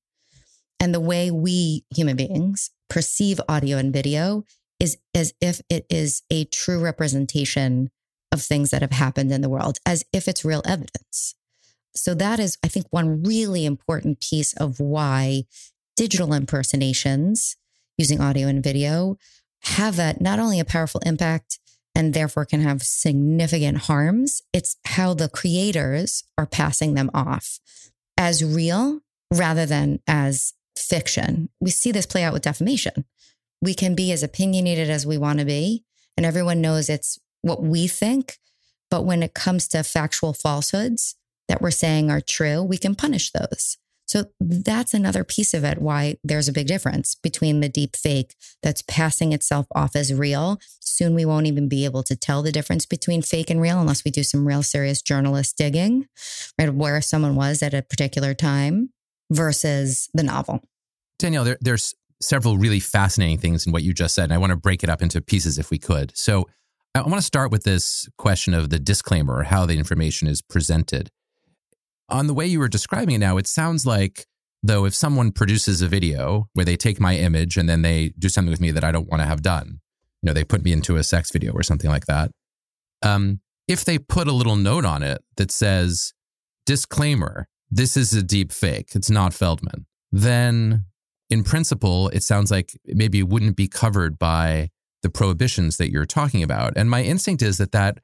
And 0.79 0.93
the 0.93 0.99
way 0.99 1.31
we 1.31 1.83
human 1.93 2.15
beings 2.15 2.71
perceive 2.89 3.41
audio 3.49 3.77
and 3.77 3.91
video 3.91 4.43
is 4.79 4.97
as 5.13 5.33
if 5.41 5.61
it 5.69 5.85
is 5.89 6.21
a 6.29 6.45
true 6.45 6.79
representation 6.79 7.89
of 8.33 8.41
things 8.41 8.71
that 8.71 8.81
have 8.81 8.91
happened 8.91 9.31
in 9.31 9.41
the 9.41 9.49
world, 9.49 9.77
as 9.85 10.03
if 10.11 10.27
it's 10.27 10.43
real 10.43 10.63
evidence. 10.65 11.35
So, 11.95 12.13
that 12.15 12.39
is, 12.39 12.57
I 12.63 12.67
think, 12.67 12.87
one 12.89 13.23
really 13.23 13.65
important 13.65 14.19
piece 14.19 14.53
of 14.53 14.79
why 14.79 15.43
digital 15.95 16.33
impersonations 16.33 17.55
using 17.97 18.19
audio 18.19 18.47
and 18.47 18.63
video 18.63 19.17
have 19.61 19.99
a, 19.99 20.15
not 20.19 20.39
only 20.39 20.59
a 20.59 20.65
powerful 20.65 21.01
impact 21.05 21.59
and 21.95 22.13
therefore 22.13 22.45
can 22.45 22.61
have 22.61 22.81
significant 22.81 23.77
harms, 23.77 24.41
it's 24.51 24.77
how 24.85 25.13
the 25.13 25.29
creators 25.29 26.23
are 26.37 26.47
passing 26.47 26.95
them 26.95 27.11
off 27.13 27.59
as 28.17 28.43
real 28.43 29.01
rather 29.31 29.67
than 29.67 29.99
as 30.07 30.53
fiction. 30.75 31.49
We 31.61 31.69
see 31.69 31.91
this 31.91 32.07
play 32.07 32.23
out 32.23 32.33
with 32.33 32.41
defamation. 32.41 33.05
We 33.61 33.75
can 33.75 33.93
be 33.93 34.11
as 34.11 34.23
opinionated 34.23 34.89
as 34.89 35.05
we 35.05 35.17
want 35.17 35.39
to 35.39 35.45
be, 35.45 35.83
and 36.17 36.25
everyone 36.25 36.61
knows 36.61 36.89
it's 36.89 37.19
what 37.43 37.61
we 37.61 37.87
think. 37.87 38.39
But 38.89 39.05
when 39.05 39.21
it 39.21 39.35
comes 39.35 39.67
to 39.69 39.83
factual 39.83 40.33
falsehoods 40.33 41.15
that 41.47 41.61
we're 41.61 41.71
saying 41.71 42.09
are 42.09 42.21
true, 42.21 42.63
we 42.63 42.77
can 42.77 42.95
punish 42.95 43.31
those. 43.31 43.77
So 44.05 44.25
that's 44.39 44.93
another 44.93 45.23
piece 45.23 45.53
of 45.53 45.63
it 45.63 45.81
why 45.81 46.17
there's 46.23 46.47
a 46.47 46.53
big 46.53 46.67
difference 46.67 47.15
between 47.15 47.61
the 47.61 47.69
deep 47.69 47.95
fake 47.95 48.35
that's 48.61 48.83
passing 48.83 49.33
itself 49.33 49.65
off 49.73 49.95
as 49.95 50.13
real. 50.13 50.59
Soon 50.79 51.15
we 51.15 51.25
won't 51.25 51.47
even 51.47 51.67
be 51.67 51.85
able 51.85 52.03
to 52.03 52.15
tell 52.15 52.43
the 52.43 52.51
difference 52.51 52.85
between 52.85 53.21
fake 53.21 53.49
and 53.49 53.61
real 53.61 53.79
unless 53.79 54.03
we 54.03 54.11
do 54.11 54.23
some 54.23 54.47
real 54.47 54.61
serious 54.61 55.01
journalist 55.01 55.57
digging, 55.57 56.07
right? 56.59 56.73
Where 56.73 57.01
someone 57.01 57.35
was 57.35 57.63
at 57.63 57.73
a 57.73 57.81
particular 57.81 58.33
time 58.33 58.91
versus 59.31 60.09
the 60.13 60.23
novel. 60.23 60.61
Danielle, 61.17 61.45
there, 61.45 61.57
there's 61.61 61.95
several 62.21 62.57
really 62.57 62.79
fascinating 62.79 63.37
things 63.37 63.65
in 63.65 63.71
what 63.71 63.83
you 63.83 63.93
just 63.93 64.15
said, 64.15 64.25
and 64.25 64.33
I 64.33 64.37
want 64.37 64.51
to 64.51 64.57
break 64.57 64.83
it 64.83 64.89
up 64.89 65.01
into 65.01 65.21
pieces 65.21 65.57
if 65.57 65.71
we 65.71 65.79
could. 65.79 66.15
So 66.15 66.47
I 66.95 67.01
want 67.01 67.15
to 67.15 67.21
start 67.21 67.51
with 67.51 67.63
this 67.63 68.07
question 68.17 68.53
of 68.53 68.69
the 68.69 68.79
disclaimer, 68.79 69.37
or 69.37 69.43
how 69.43 69.65
the 69.65 69.77
information 69.77 70.27
is 70.27 70.41
presented 70.41 71.09
on 72.09 72.27
the 72.27 72.33
way 72.33 72.45
you 72.45 72.59
were 72.59 72.67
describing 72.67 73.15
it 73.15 73.19
now, 73.19 73.37
it 73.37 73.47
sounds 73.47 73.85
like 73.85 74.25
though 74.61 74.85
if 74.85 74.95
someone 74.95 75.31
produces 75.31 75.81
a 75.81 75.87
video 75.87 76.47
where 76.53 76.65
they 76.65 76.77
take 76.77 76.99
my 76.99 77.17
image 77.17 77.57
and 77.57 77.67
then 77.67 77.81
they 77.81 78.13
do 78.17 78.29
something 78.29 78.51
with 78.51 78.61
me 78.61 78.71
that 78.71 78.83
I 78.83 78.91
don't 78.91 79.09
want 79.09 79.21
to 79.21 79.27
have 79.27 79.41
done, 79.41 79.79
you 80.21 80.27
know, 80.27 80.33
they 80.33 80.43
put 80.43 80.63
me 80.63 80.71
into 80.71 80.95
a 80.95 81.03
sex 81.03 81.31
video 81.31 81.51
or 81.51 81.63
something 81.63 81.89
like 81.89 82.05
that. 82.05 82.31
Um, 83.01 83.41
if 83.67 83.83
they 83.83 83.97
put 83.97 84.27
a 84.27 84.31
little 84.31 84.55
note 84.55 84.85
on 84.85 85.03
it 85.03 85.21
that 85.37 85.51
says, 85.51 86.13
disclaimer, 86.65 87.47
this 87.69 87.97
is 87.97 88.13
a 88.13 88.23
deep 88.23 88.51
fake, 88.51 88.91
it's 88.95 89.09
not 89.09 89.33
Feldman, 89.33 89.85
then 90.11 90.85
in 91.29 91.43
principle, 91.43 92.09
it 92.09 92.23
sounds 92.23 92.51
like 92.51 92.71
maybe 92.85 93.19
it 93.19 93.27
wouldn't 93.27 93.57
be 93.57 93.67
covered 93.67 94.19
by 94.19 94.69
the 95.03 95.09
prohibitions 95.09 95.77
that 95.77 95.91
you're 95.91 96.05
talking 96.05 96.41
about. 96.41 96.73
And 96.75 96.89
my 96.89 97.03
instinct 97.03 97.43
is 97.43 97.57
that 97.59 97.71
that 97.73 97.99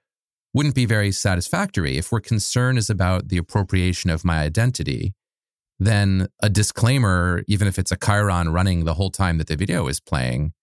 wouldn't 0.54 0.76
be 0.76 0.86
very 0.86 1.12
satisfactory. 1.12 1.98
If 1.98 2.12
we're 2.12 2.20
concern 2.20 2.78
is 2.78 2.90
about 2.90 3.30
the 3.30 3.38
appropriation 3.38 4.10
of 4.10 4.24
my 4.24 4.40
identity, 4.40 5.14
then 5.80 6.28
a 6.42 6.50
disclaimer, 6.50 7.44
even 7.48 7.68
if 7.68 7.80
it's 7.80 7.92
a 7.92 7.98
Chyron 7.98 8.54
running 8.54 8.86
the 8.86 8.96
whole 8.96 9.12
time 9.12 9.38
that 9.38 9.48
the 9.48 9.56
video 9.56 9.88
is 9.88 10.00
playing, 10.00 10.54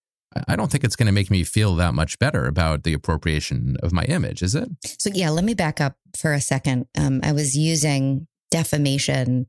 I 0.48 0.56
don't 0.56 0.70
think 0.70 0.84
it's 0.84 0.96
going 0.96 1.06
to 1.06 1.12
make 1.12 1.30
me 1.30 1.44
feel 1.44 1.74
that 1.76 1.94
much 1.94 2.18
better 2.18 2.46
about 2.46 2.82
the 2.82 2.92
appropriation 2.92 3.76
of 3.82 3.92
my 3.92 4.04
image, 4.04 4.42
is 4.42 4.54
it? 4.54 4.68
So, 4.98 5.10
yeah, 5.14 5.30
let 5.30 5.44
me 5.44 5.54
back 5.54 5.80
up 5.80 5.96
for 6.16 6.32
a 6.34 6.40
second. 6.40 6.86
Um, 6.98 7.20
I 7.22 7.32
was 7.32 7.56
using 7.56 8.26
defamation 8.50 9.46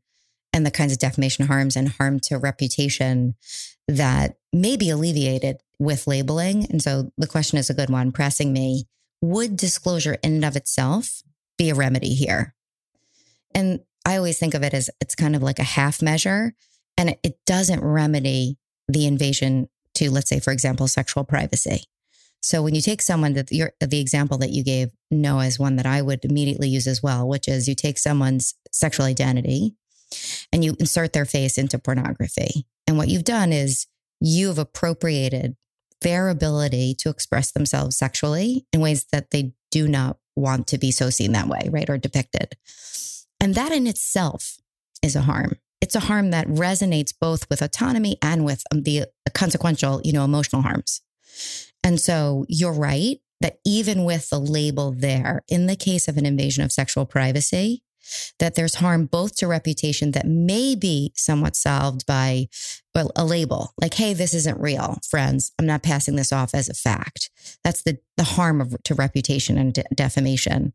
and 0.54 0.66
the 0.66 0.72
kinds 0.72 0.94
of 0.94 1.00
defamation 1.00 1.48
harms 1.48 1.76
and 1.76 1.90
harm 1.90 2.20
to 2.22 2.38
reputation 2.38 3.36
that 3.88 4.38
may 4.54 4.78
be 4.78 4.90
alleviated 4.90 5.58
with 5.80 6.08
labeling. 6.08 6.66
And 6.70 6.82
so 6.82 7.12
the 7.18 7.28
question 7.28 7.58
is 7.58 7.70
a 7.70 7.74
good 7.74 7.90
one, 7.90 8.12
pressing 8.12 8.54
me 8.54 8.86
would 9.22 9.58
disclosure 9.58 10.18
in 10.24 10.36
and 10.36 10.46
of 10.46 10.56
itself 10.56 11.22
be 11.58 11.70
a 11.70 11.76
remedy 11.76 12.14
here? 12.14 12.54
And 13.54 13.80
I 14.06 14.18
always 14.18 14.38
think 14.38 14.54
of 14.54 14.64
it 14.64 14.74
as 14.74 14.90
it's 15.02 15.16
kind 15.16 15.36
of 15.36 15.44
like 15.44 15.60
a 15.60 15.64
half 15.64 16.02
measure 16.02 16.54
and 16.98 17.16
it 17.24 17.38
doesn't 17.46 17.84
remedy 17.84 18.58
the 18.88 19.06
invasion 19.06 19.70
to, 19.96 20.12
let's 20.12 20.30
say, 20.30 20.40
for 20.40 20.52
example, 20.52 20.88
sexual 20.88 21.24
privacy. 21.24 21.84
So 22.42 22.62
when 22.62 22.76
you 22.76 22.82
take 22.82 23.02
someone 23.02 23.34
that 23.34 23.52
you're, 23.52 23.74
the 23.82 24.00
example 24.00 24.38
that 24.38 24.52
you 24.52 24.64
gave, 24.64 24.90
Noah, 25.10 25.48
is 25.48 25.60
one 25.60 25.76
that 25.78 25.86
I 25.86 26.02
would 26.02 26.24
immediately 26.24 26.70
use 26.70 26.88
as 26.88 27.02
well, 27.02 27.28
which 27.28 27.48
is 27.48 27.68
you 27.68 27.76
take 27.76 27.98
someone's 27.98 28.54
sexual 28.72 29.06
identity 29.06 29.76
and 30.54 30.64
you 30.64 30.76
insert 30.80 31.14
their 31.14 31.26
face 31.26 31.58
into 31.58 31.80
pornography. 31.80 32.66
And 32.86 32.98
what 32.98 33.10
you've 33.10 33.24
done 33.24 33.52
is 33.52 33.88
you've 34.22 34.60
appropriated 34.60 35.56
their 36.02 36.30
ability 36.30 36.96
to 37.00 37.10
express 37.10 37.52
themselves 37.52 37.98
sexually 37.98 38.66
in 38.72 38.82
ways 38.82 39.06
that 39.12 39.32
they 39.32 39.54
do 39.72 39.88
not 39.88 40.18
want 40.36 40.68
to 40.68 40.78
be 40.78 40.92
so 40.92 41.10
seen 41.10 41.32
that 41.34 41.48
way, 41.48 41.70
right? 41.72 41.90
Or 41.90 41.98
depicted. 41.98 42.56
And 43.40 43.56
that 43.56 43.72
in 43.72 43.88
itself 43.88 44.58
is 45.04 45.16
a 45.16 45.22
harm. 45.22 45.58
It's 45.82 45.96
a 45.96 46.02
harm 46.02 46.32
that 46.32 46.48
resonates 46.48 47.14
both 47.20 47.50
with 47.50 47.62
autonomy 47.62 48.18
and 48.22 48.46
with 48.46 48.64
um, 48.72 48.84
the 48.84 49.06
consequential, 49.34 50.02
you 50.04 50.12
know, 50.12 50.24
emotional 50.24 50.62
harms. 50.62 51.02
And 51.84 52.00
so 52.00 52.46
you're 52.50 52.74
right 52.74 53.20
that 53.42 53.60
even 53.64 54.04
with 54.04 54.30
the 54.30 54.40
label 54.40 54.92
there, 54.92 55.44
in 55.48 55.68
the 55.68 55.76
case 55.76 56.08
of 56.08 56.18
an 56.18 56.26
invasion 56.26 56.64
of 56.64 56.72
sexual 56.72 57.06
privacy, 57.06 57.84
that 58.40 58.56
there's 58.56 58.76
harm 58.76 59.06
both 59.06 59.36
to 59.38 59.48
reputation 59.48 60.12
that 60.12 60.26
may 60.26 60.76
be 60.76 61.12
somewhat 61.16 61.56
solved 61.56 62.06
by 62.06 62.48
a 63.16 63.24
label 63.24 63.74
like, 63.80 63.94
hey, 63.94 64.14
this 64.14 64.34
isn't 64.34 64.60
real, 64.60 64.98
friends. 65.08 65.52
I'm 65.60 65.68
not 65.68 65.84
passing 65.84 66.16
this 66.16 66.34
off 66.34 66.56
as 66.56 66.68
a 66.68 66.74
fact. 66.74 67.30
That's 67.64 67.84
the, 67.84 68.00
the 68.16 68.24
harm 68.24 68.60
of, 68.60 68.76
to 68.84 68.96
reputation 68.96 69.58
and 69.58 69.74
de- 69.74 69.84
defamation. 69.94 70.74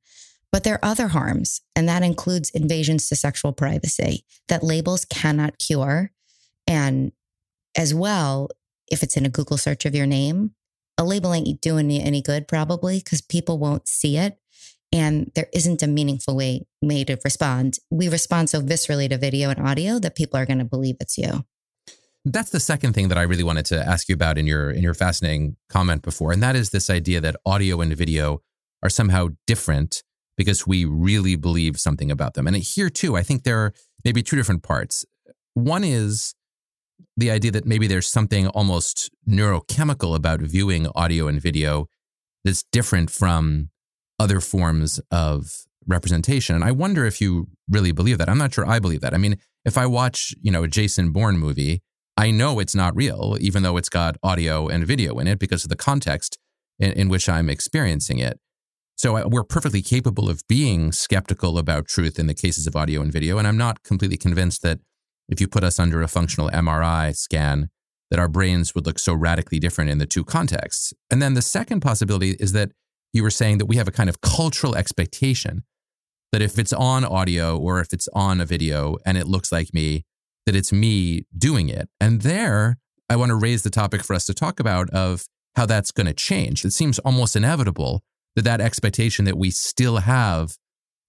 But 0.52 0.64
there 0.64 0.74
are 0.74 0.90
other 0.90 1.08
harms, 1.08 1.62
and 1.74 1.88
that 1.88 2.02
includes 2.02 2.50
invasions 2.50 3.08
to 3.08 3.16
sexual 3.16 3.52
privacy 3.52 4.24
that 4.48 4.62
labels 4.62 5.04
cannot 5.06 5.58
cure. 5.58 6.12
And 6.66 7.12
as 7.76 7.94
well, 7.94 8.50
if 8.88 9.02
it's 9.02 9.16
in 9.16 9.24
a 9.24 9.30
Google 9.30 9.56
search 9.56 9.86
of 9.86 9.94
your 9.94 10.06
name, 10.06 10.52
a 10.98 11.04
label 11.04 11.32
ain't 11.32 11.62
doing 11.62 11.90
any 11.90 12.20
good 12.20 12.46
probably 12.46 12.98
because 12.98 13.22
people 13.22 13.58
won't 13.58 13.88
see 13.88 14.18
it 14.18 14.38
and 14.92 15.30
there 15.34 15.48
isn't 15.52 15.82
a 15.82 15.86
meaningful 15.86 16.36
way 16.36 16.66
way 16.82 17.04
to 17.04 17.18
respond. 17.24 17.78
We 17.90 18.08
respond 18.08 18.50
so 18.50 18.60
viscerally 18.60 19.08
to 19.08 19.18
video 19.18 19.50
and 19.50 19.66
audio 19.66 19.98
that 19.98 20.14
people 20.14 20.38
are 20.38 20.46
going 20.46 20.58
to 20.58 20.64
believe 20.64 20.96
it's 21.00 21.16
you. 21.16 21.44
That's 22.24 22.50
the 22.50 22.60
second 22.60 22.92
thing 22.92 23.08
that 23.08 23.18
I 23.18 23.22
really 23.22 23.42
wanted 23.42 23.64
to 23.66 23.84
ask 23.84 24.08
you 24.08 24.14
about 24.14 24.38
in 24.38 24.46
your 24.46 24.70
in 24.70 24.82
your 24.82 24.94
fascinating 24.94 25.56
comment 25.68 26.02
before, 26.02 26.32
and 26.32 26.42
that 26.42 26.54
is 26.54 26.70
this 26.70 26.90
idea 26.90 27.20
that 27.20 27.36
audio 27.44 27.80
and 27.80 27.96
video 27.96 28.42
are 28.82 28.90
somehow 28.90 29.28
different 29.46 30.02
because 30.36 30.66
we 30.66 30.84
really 30.84 31.36
believe 31.36 31.78
something 31.78 32.10
about 32.10 32.34
them. 32.34 32.46
And 32.46 32.56
here 32.56 32.90
too, 32.90 33.16
I 33.16 33.22
think 33.22 33.42
there 33.42 33.58
are 33.58 33.72
maybe 34.04 34.22
two 34.22 34.36
different 34.36 34.62
parts. 34.62 35.04
One 35.54 35.84
is 35.84 36.34
the 37.16 37.30
idea 37.30 37.50
that 37.50 37.66
maybe 37.66 37.86
there's 37.86 38.08
something 38.08 38.48
almost 38.48 39.10
neurochemical 39.28 40.16
about 40.16 40.40
viewing 40.40 40.88
audio 40.94 41.28
and 41.28 41.40
video 41.40 41.86
that's 42.44 42.64
different 42.72 43.10
from 43.10 43.68
other 44.22 44.40
forms 44.40 45.00
of 45.10 45.50
representation. 45.86 46.54
And 46.54 46.64
I 46.64 46.70
wonder 46.70 47.04
if 47.04 47.20
you 47.20 47.48
really 47.68 47.90
believe 47.90 48.18
that. 48.18 48.28
I'm 48.28 48.38
not 48.38 48.54
sure 48.54 48.64
I 48.64 48.78
believe 48.78 49.00
that. 49.00 49.14
I 49.14 49.18
mean, 49.18 49.36
if 49.64 49.76
I 49.76 49.86
watch, 49.86 50.32
you 50.40 50.52
know, 50.52 50.62
a 50.62 50.68
Jason 50.68 51.10
Bourne 51.10 51.38
movie, 51.38 51.82
I 52.16 52.30
know 52.30 52.60
it's 52.60 52.74
not 52.74 52.94
real, 52.94 53.36
even 53.40 53.64
though 53.64 53.76
it's 53.76 53.88
got 53.88 54.16
audio 54.22 54.68
and 54.68 54.86
video 54.86 55.18
in 55.18 55.26
it 55.26 55.40
because 55.40 55.64
of 55.64 55.70
the 55.70 55.76
context 55.76 56.38
in, 56.78 56.92
in 56.92 57.08
which 57.08 57.28
I'm 57.28 57.50
experiencing 57.50 58.20
it. 58.20 58.38
So 58.96 59.16
uh, 59.16 59.24
we're 59.26 59.42
perfectly 59.42 59.82
capable 59.82 60.30
of 60.30 60.46
being 60.46 60.92
skeptical 60.92 61.58
about 61.58 61.88
truth 61.88 62.18
in 62.18 62.28
the 62.28 62.34
cases 62.34 62.68
of 62.68 62.76
audio 62.76 63.00
and 63.00 63.12
video. 63.12 63.38
And 63.38 63.48
I'm 63.48 63.56
not 63.56 63.82
completely 63.82 64.18
convinced 64.18 64.62
that 64.62 64.78
if 65.28 65.40
you 65.40 65.48
put 65.48 65.64
us 65.64 65.80
under 65.80 66.00
a 66.00 66.08
functional 66.08 66.48
MRI 66.50 67.16
scan, 67.16 67.70
that 68.10 68.20
our 68.20 68.28
brains 68.28 68.74
would 68.74 68.86
look 68.86 68.98
so 68.98 69.14
radically 69.14 69.58
different 69.58 69.90
in 69.90 69.98
the 69.98 70.06
two 70.06 70.22
contexts. 70.22 70.92
And 71.10 71.22
then 71.22 71.34
the 71.34 71.42
second 71.42 71.80
possibility 71.80 72.36
is 72.38 72.52
that 72.52 72.70
you 73.12 73.22
were 73.22 73.30
saying 73.30 73.58
that 73.58 73.66
we 73.66 73.76
have 73.76 73.88
a 73.88 73.92
kind 73.92 74.08
of 74.08 74.20
cultural 74.20 74.74
expectation 74.74 75.64
that 76.32 76.42
if 76.42 76.58
it's 76.58 76.72
on 76.72 77.04
audio 77.04 77.58
or 77.58 77.80
if 77.80 77.92
it's 77.92 78.08
on 78.14 78.40
a 78.40 78.46
video 78.46 78.96
and 79.04 79.18
it 79.18 79.28
looks 79.28 79.52
like 79.52 79.74
me, 79.74 80.04
that 80.46 80.56
it's 80.56 80.72
me 80.72 81.26
doing 81.36 81.68
it. 81.68 81.88
And 82.00 82.22
there, 82.22 82.78
I 83.08 83.16
want 83.16 83.28
to 83.28 83.36
raise 83.36 83.62
the 83.62 83.70
topic 83.70 84.02
for 84.02 84.14
us 84.14 84.24
to 84.26 84.34
talk 84.34 84.58
about 84.58 84.88
of 84.90 85.26
how 85.56 85.66
that's 85.66 85.90
going 85.90 86.06
to 86.06 86.14
change. 86.14 86.64
It 86.64 86.72
seems 86.72 86.98
almost 87.00 87.36
inevitable 87.36 88.02
that 88.34 88.42
that 88.42 88.60
expectation 88.60 89.26
that 89.26 89.36
we 89.36 89.50
still 89.50 89.98
have 89.98 90.56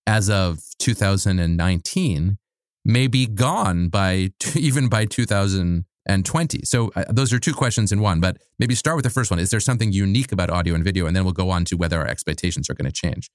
as 0.06 0.30
of 0.30 0.60
2019 0.80 2.38
may 2.86 3.08
be 3.08 3.26
gone 3.26 3.88
by 3.88 4.32
even 4.56 4.90
by 4.90 5.06
2000 5.06 5.86
and 6.06 6.26
20. 6.26 6.62
So 6.66 6.92
uh, 6.96 7.06
those 7.10 7.32
are 7.34 7.40
two 7.40 7.54
questions 7.54 7.92
in 7.92 8.02
one, 8.02 8.20
but 8.20 8.38
maybe 8.60 8.76
start 8.76 8.96
with 8.96 9.04
the 9.04 9.10
first 9.10 9.32
one. 9.32 9.40
Is 9.40 9.52
there 9.52 9.60
something 9.60 9.92
unique 9.92 10.32
about 10.32 10.50
audio 10.50 10.76
and 10.76 10.84
video? 10.84 11.06
And 11.06 11.16
then 11.16 11.24
we'll 11.24 11.34
go 11.34 11.50
on 11.50 11.66
to 11.66 11.76
whether 11.76 12.00
our 12.00 12.08
expectations 12.08 12.70
are 12.70 12.74
going 12.74 12.92
to 12.92 12.92
change. 12.92 13.30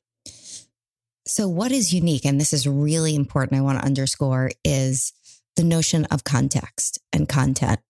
So, 1.26 1.46
what 1.46 1.72
is 1.72 1.92
unique, 1.92 2.25
and 2.25 2.40
this 2.40 2.54
is 2.54 2.66
really 2.66 3.14
important, 3.14 3.58
I 3.58 3.62
want 3.62 3.78
to 3.78 3.84
underscore, 3.84 4.50
is 4.64 5.12
the 5.56 5.64
notion 5.64 6.06
of 6.06 6.25
context 6.25 6.98
and 7.12 7.28
content. 7.28 7.80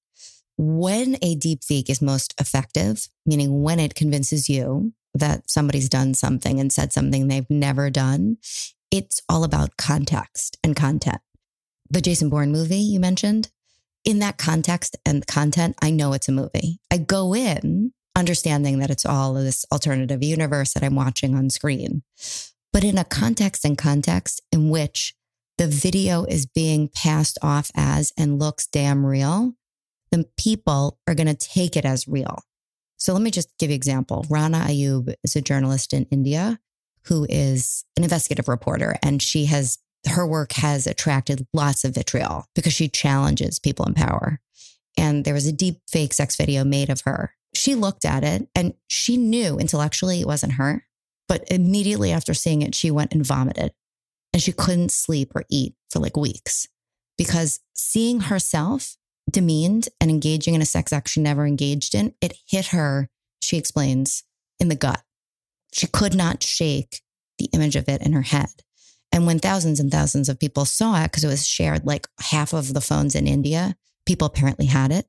When 0.57 1.17
a 1.23 1.37
deepfake 1.37 1.89
is 1.89 2.03
most 2.03 2.35
effective, 2.41 3.09
meaning 3.25 3.63
when 3.63 3.79
it 3.79 3.95
convinces 3.95 4.49
you 4.49 4.93
that 5.15 5.49
somebody's 5.49 5.89
done 5.89 6.15
something 6.15 6.59
and 6.59 6.73
said 6.73 6.93
something 6.93 7.29
they've 7.29 7.49
never 7.49 7.91
done, 7.91 8.39
it's 8.91 9.23
all 9.29 9.45
about 9.45 9.77
context 9.77 10.59
and 10.65 10.75
content. 10.75 11.21
The 11.91 12.01
Jason 12.01 12.29
Bourne 12.31 12.51
movie 12.51 12.77
you 12.79 12.99
mentioned, 12.99 13.51
in 14.05 14.21
that 14.21 14.39
context 14.39 14.97
and 15.05 15.27
content, 15.27 15.77
I 15.83 15.91
know 15.91 16.13
it's 16.13 16.29
a 16.29 16.33
movie. 16.33 16.81
I 16.91 16.99
go 16.99 17.35
in 17.35 17.93
understanding 18.17 18.79
that 18.81 18.91
it's 18.91 19.07
all 19.07 19.35
this 19.35 19.65
alternative 19.73 20.23
universe 20.23 20.73
that 20.73 20.83
I'm 20.83 20.97
watching 20.97 21.35
on 21.35 21.51
screen. 21.51 22.03
But 22.73 22.85
in 22.85 22.99
a 22.99 23.05
context 23.05 23.65
and 23.65 23.79
context 23.79 24.43
in 24.53 24.71
which 24.71 25.15
the 25.57 25.67
video 25.67 26.25
is 26.25 26.47
being 26.47 26.89
passed 26.89 27.39
off 27.43 27.71
as 27.75 28.13
and 28.17 28.39
looks 28.39 28.67
damn 28.67 29.07
real, 29.07 29.55
then 30.11 30.25
people 30.37 30.99
are 31.07 31.15
going 31.15 31.29
to 31.29 31.35
take 31.35 31.77
it 31.77 31.85
as 31.85 32.09
real. 32.09 32.43
So 32.97 33.13
let 33.13 33.23
me 33.23 33.31
just 33.31 33.57
give 33.59 33.71
you 33.71 33.75
an 33.75 33.77
example. 33.77 34.27
Rana 34.29 34.59
Ayyub 34.69 35.15
is 35.23 35.37
a 35.37 35.41
journalist 35.41 35.93
in 35.93 36.07
India 36.11 36.59
who 37.05 37.27
is 37.29 37.85
an 37.97 38.03
investigative 38.03 38.49
reporter, 38.49 38.97
and 39.03 39.23
she 39.23 39.47
has 39.47 39.79
her 40.07 40.27
work 40.27 40.53
has 40.53 40.87
attracted 40.87 41.47
lots 41.53 41.85
of 41.85 41.95
vitriol 41.95 42.47
because 42.55 42.73
she 42.73 42.89
challenges 42.89 43.59
people 43.59 43.85
in 43.87 43.95
power. 43.95 44.41
And 44.97 45.25
there 45.25 45.35
was 45.35 45.47
a 45.47 45.53
deep 45.53 45.81
fake 45.89 46.13
sex 46.13 46.37
video 46.37 46.65
made 46.65 46.91
of 46.91 47.03
her. 47.03 47.35
She 47.55 47.75
looked 47.75 48.05
at 48.05 48.25
it 48.25 48.49
and 48.55 48.75
she 48.87 49.17
knew 49.17 49.59
intellectually 49.59 50.21
it 50.21 50.27
wasn't 50.27 50.55
her. 50.55 50.85
But 51.29 51.45
immediately 51.51 52.13
after 52.13 52.33
seeing 52.35 52.63
it, 52.63 52.75
she 52.75 52.91
went 52.91 53.13
and 53.13 53.25
vomited 53.25 53.73
and 54.33 54.43
she 54.43 54.53
couldn't 54.53 54.93
sleep 54.93 55.33
or 55.35 55.45
eat 55.51 55.75
for 55.91 55.99
like 55.99 56.17
weeks 56.17 56.69
because 57.17 57.61
seeing 57.75 58.21
herself 58.21 58.97
demeaned 59.31 59.89
and 60.01 60.11
engaging 60.11 60.55
in 60.55 60.63
a 60.63 60.67
sex 60.67 60.93
act 60.93 61.09
she 61.09 61.21
never 61.21 61.47
engaged 61.47 61.95
in, 61.95 62.15
it 62.21 62.35
hit 62.47 62.69
her, 62.69 63.11
she 63.43 63.59
explains, 63.59 64.25
in 64.59 64.69
the 64.69 64.75
gut. 64.75 65.03
She 65.73 65.87
could 65.87 66.15
not 66.15 66.43
shake 66.43 67.03
the 67.39 67.51
image 67.53 67.77
of 67.77 67.89
it 67.89 68.01
in 68.01 68.13
her 68.13 68.23
head. 68.23 68.63
And 69.13 69.27
when 69.27 69.39
thousands 69.39 69.81
and 69.81 69.91
thousands 69.91 70.29
of 70.29 70.39
people 70.39 70.65
saw 70.65 71.03
it, 71.03 71.11
because 71.11 71.25
it 71.25 71.29
was 71.29 71.47
shared 71.47 71.87
like 71.87 72.07
half 72.21 72.53
of 72.53 72.75
the 72.75 72.81
phones 72.81 73.15
in 73.15 73.27
India, 73.27 73.77
people 74.07 74.27
apparently 74.27 74.67
had 74.67 74.93
it. 74.93 75.07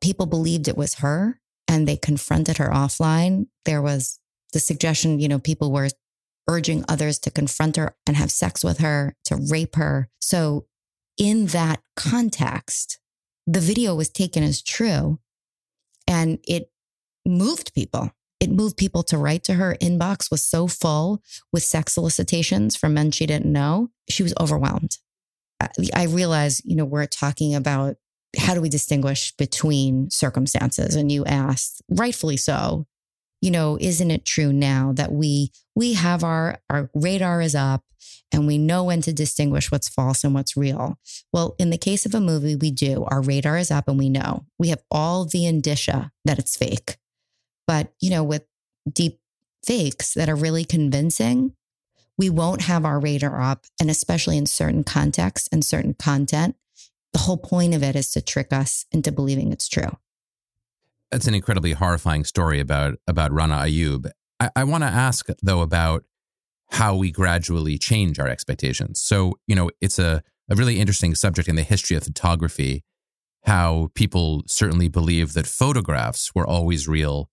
People 0.00 0.26
believed 0.26 0.68
it 0.68 0.76
was 0.76 0.94
her 0.94 1.40
and 1.66 1.86
they 1.86 1.96
confronted 1.96 2.58
her 2.58 2.68
offline. 2.68 3.46
There 3.64 3.82
was 3.82 4.18
the 4.52 4.60
suggestion, 4.60 5.20
you 5.20 5.28
know, 5.28 5.38
people 5.38 5.72
were 5.72 5.88
urging 6.48 6.84
others 6.88 7.18
to 7.18 7.30
confront 7.30 7.76
her 7.76 7.94
and 8.06 8.16
have 8.16 8.30
sex 8.30 8.64
with 8.64 8.78
her, 8.78 9.14
to 9.26 9.36
rape 9.36 9.76
her. 9.76 10.08
So, 10.20 10.66
in 11.18 11.46
that 11.46 11.82
context, 11.96 13.00
the 13.46 13.60
video 13.60 13.94
was 13.94 14.08
taken 14.08 14.42
as 14.42 14.62
true 14.62 15.18
and 16.06 16.38
it 16.46 16.70
moved 17.26 17.74
people 17.74 18.12
it 18.40 18.50
moved 18.50 18.76
people 18.76 19.02
to 19.04 19.18
write 19.18 19.44
to 19.44 19.54
her. 19.54 19.76
Inbox 19.80 20.30
was 20.30 20.44
so 20.44 20.66
full 20.66 21.22
with 21.52 21.62
sex 21.62 21.92
solicitations 21.94 22.76
from 22.76 22.94
men 22.94 23.10
she 23.10 23.26
didn't 23.26 23.52
know. 23.52 23.90
She 24.08 24.22
was 24.22 24.34
overwhelmed. 24.40 24.98
I 25.92 26.04
realize, 26.04 26.62
you 26.64 26.76
know, 26.76 26.84
we're 26.84 27.06
talking 27.06 27.54
about 27.54 27.96
how 28.38 28.54
do 28.54 28.60
we 28.60 28.68
distinguish 28.68 29.32
between 29.36 30.08
circumstances? 30.10 30.94
And 30.94 31.10
you 31.10 31.24
asked, 31.24 31.82
rightfully 31.88 32.36
so, 32.36 32.86
you 33.40 33.50
know, 33.50 33.76
isn't 33.80 34.10
it 34.10 34.24
true 34.24 34.52
now 34.52 34.92
that 34.94 35.12
we 35.12 35.50
we 35.74 35.94
have 35.94 36.22
our 36.22 36.58
our 36.70 36.90
radar 36.94 37.40
is 37.40 37.54
up 37.54 37.84
and 38.32 38.46
we 38.46 38.58
know 38.58 38.84
when 38.84 39.00
to 39.02 39.12
distinguish 39.12 39.70
what's 39.70 39.88
false 39.88 40.22
and 40.22 40.34
what's 40.34 40.56
real? 40.56 40.98
Well, 41.32 41.56
in 41.58 41.70
the 41.70 41.78
case 41.78 42.06
of 42.06 42.14
a 42.14 42.20
movie, 42.20 42.56
we 42.56 42.70
do. 42.70 43.04
Our 43.08 43.22
radar 43.22 43.58
is 43.58 43.70
up 43.70 43.88
and 43.88 43.98
we 43.98 44.08
know. 44.08 44.44
We 44.58 44.68
have 44.68 44.82
all 44.90 45.24
the 45.24 45.46
indicia 45.46 46.12
that 46.24 46.38
it's 46.38 46.56
fake. 46.56 46.98
But, 47.68 47.92
you 48.00 48.10
know, 48.10 48.24
with 48.24 48.44
deep 48.90 49.20
fakes 49.64 50.14
that 50.14 50.28
are 50.28 50.34
really 50.34 50.64
convincing, 50.64 51.52
we 52.16 52.30
won't 52.30 52.62
have 52.62 52.84
our 52.84 52.98
radar 52.98 53.40
up. 53.40 53.66
And 53.78 53.90
especially 53.90 54.38
in 54.38 54.46
certain 54.46 54.82
contexts 54.82 55.48
and 55.52 55.64
certain 55.64 55.94
content, 55.94 56.56
the 57.12 57.20
whole 57.20 57.36
point 57.36 57.74
of 57.74 57.82
it 57.82 57.94
is 57.94 58.10
to 58.12 58.22
trick 58.22 58.52
us 58.52 58.86
into 58.90 59.12
believing 59.12 59.52
it's 59.52 59.68
true. 59.68 59.98
That's 61.12 61.26
an 61.26 61.34
incredibly 61.34 61.72
horrifying 61.72 62.24
story 62.24 62.58
about 62.58 62.98
about 63.06 63.32
Rana 63.32 63.56
Ayyub. 63.56 64.10
I, 64.40 64.50
I 64.56 64.64
want 64.64 64.82
to 64.84 64.88
ask 64.88 65.26
though 65.42 65.60
about 65.60 66.04
how 66.70 66.96
we 66.96 67.10
gradually 67.10 67.78
change 67.78 68.18
our 68.18 68.28
expectations. 68.28 69.00
So, 69.00 69.38
you 69.46 69.54
know, 69.54 69.70
it's 69.80 69.98
a, 69.98 70.22
a 70.50 70.54
really 70.54 70.80
interesting 70.80 71.14
subject 71.14 71.48
in 71.48 71.56
the 71.56 71.62
history 71.62 71.96
of 71.96 72.02
photography, 72.02 72.84
how 73.44 73.90
people 73.94 74.42
certainly 74.46 74.88
believe 74.88 75.32
that 75.32 75.46
photographs 75.46 76.34
were 76.34 76.46
always 76.46 76.86
real 76.86 77.30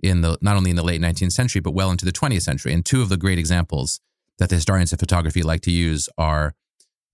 in 0.00 0.20
the 0.20 0.38
not 0.40 0.56
only 0.56 0.70
in 0.70 0.76
the 0.76 0.84
late 0.84 1.00
19th 1.00 1.32
century 1.32 1.60
but 1.60 1.72
well 1.72 1.90
into 1.90 2.04
the 2.04 2.12
20th 2.12 2.42
century. 2.42 2.72
And 2.72 2.84
two 2.84 3.02
of 3.02 3.08
the 3.08 3.16
great 3.16 3.38
examples 3.38 4.00
that 4.38 4.48
the 4.48 4.56
historians 4.56 4.92
of 4.92 5.00
photography 5.00 5.42
like 5.42 5.62
to 5.62 5.70
use 5.70 6.08
are 6.18 6.54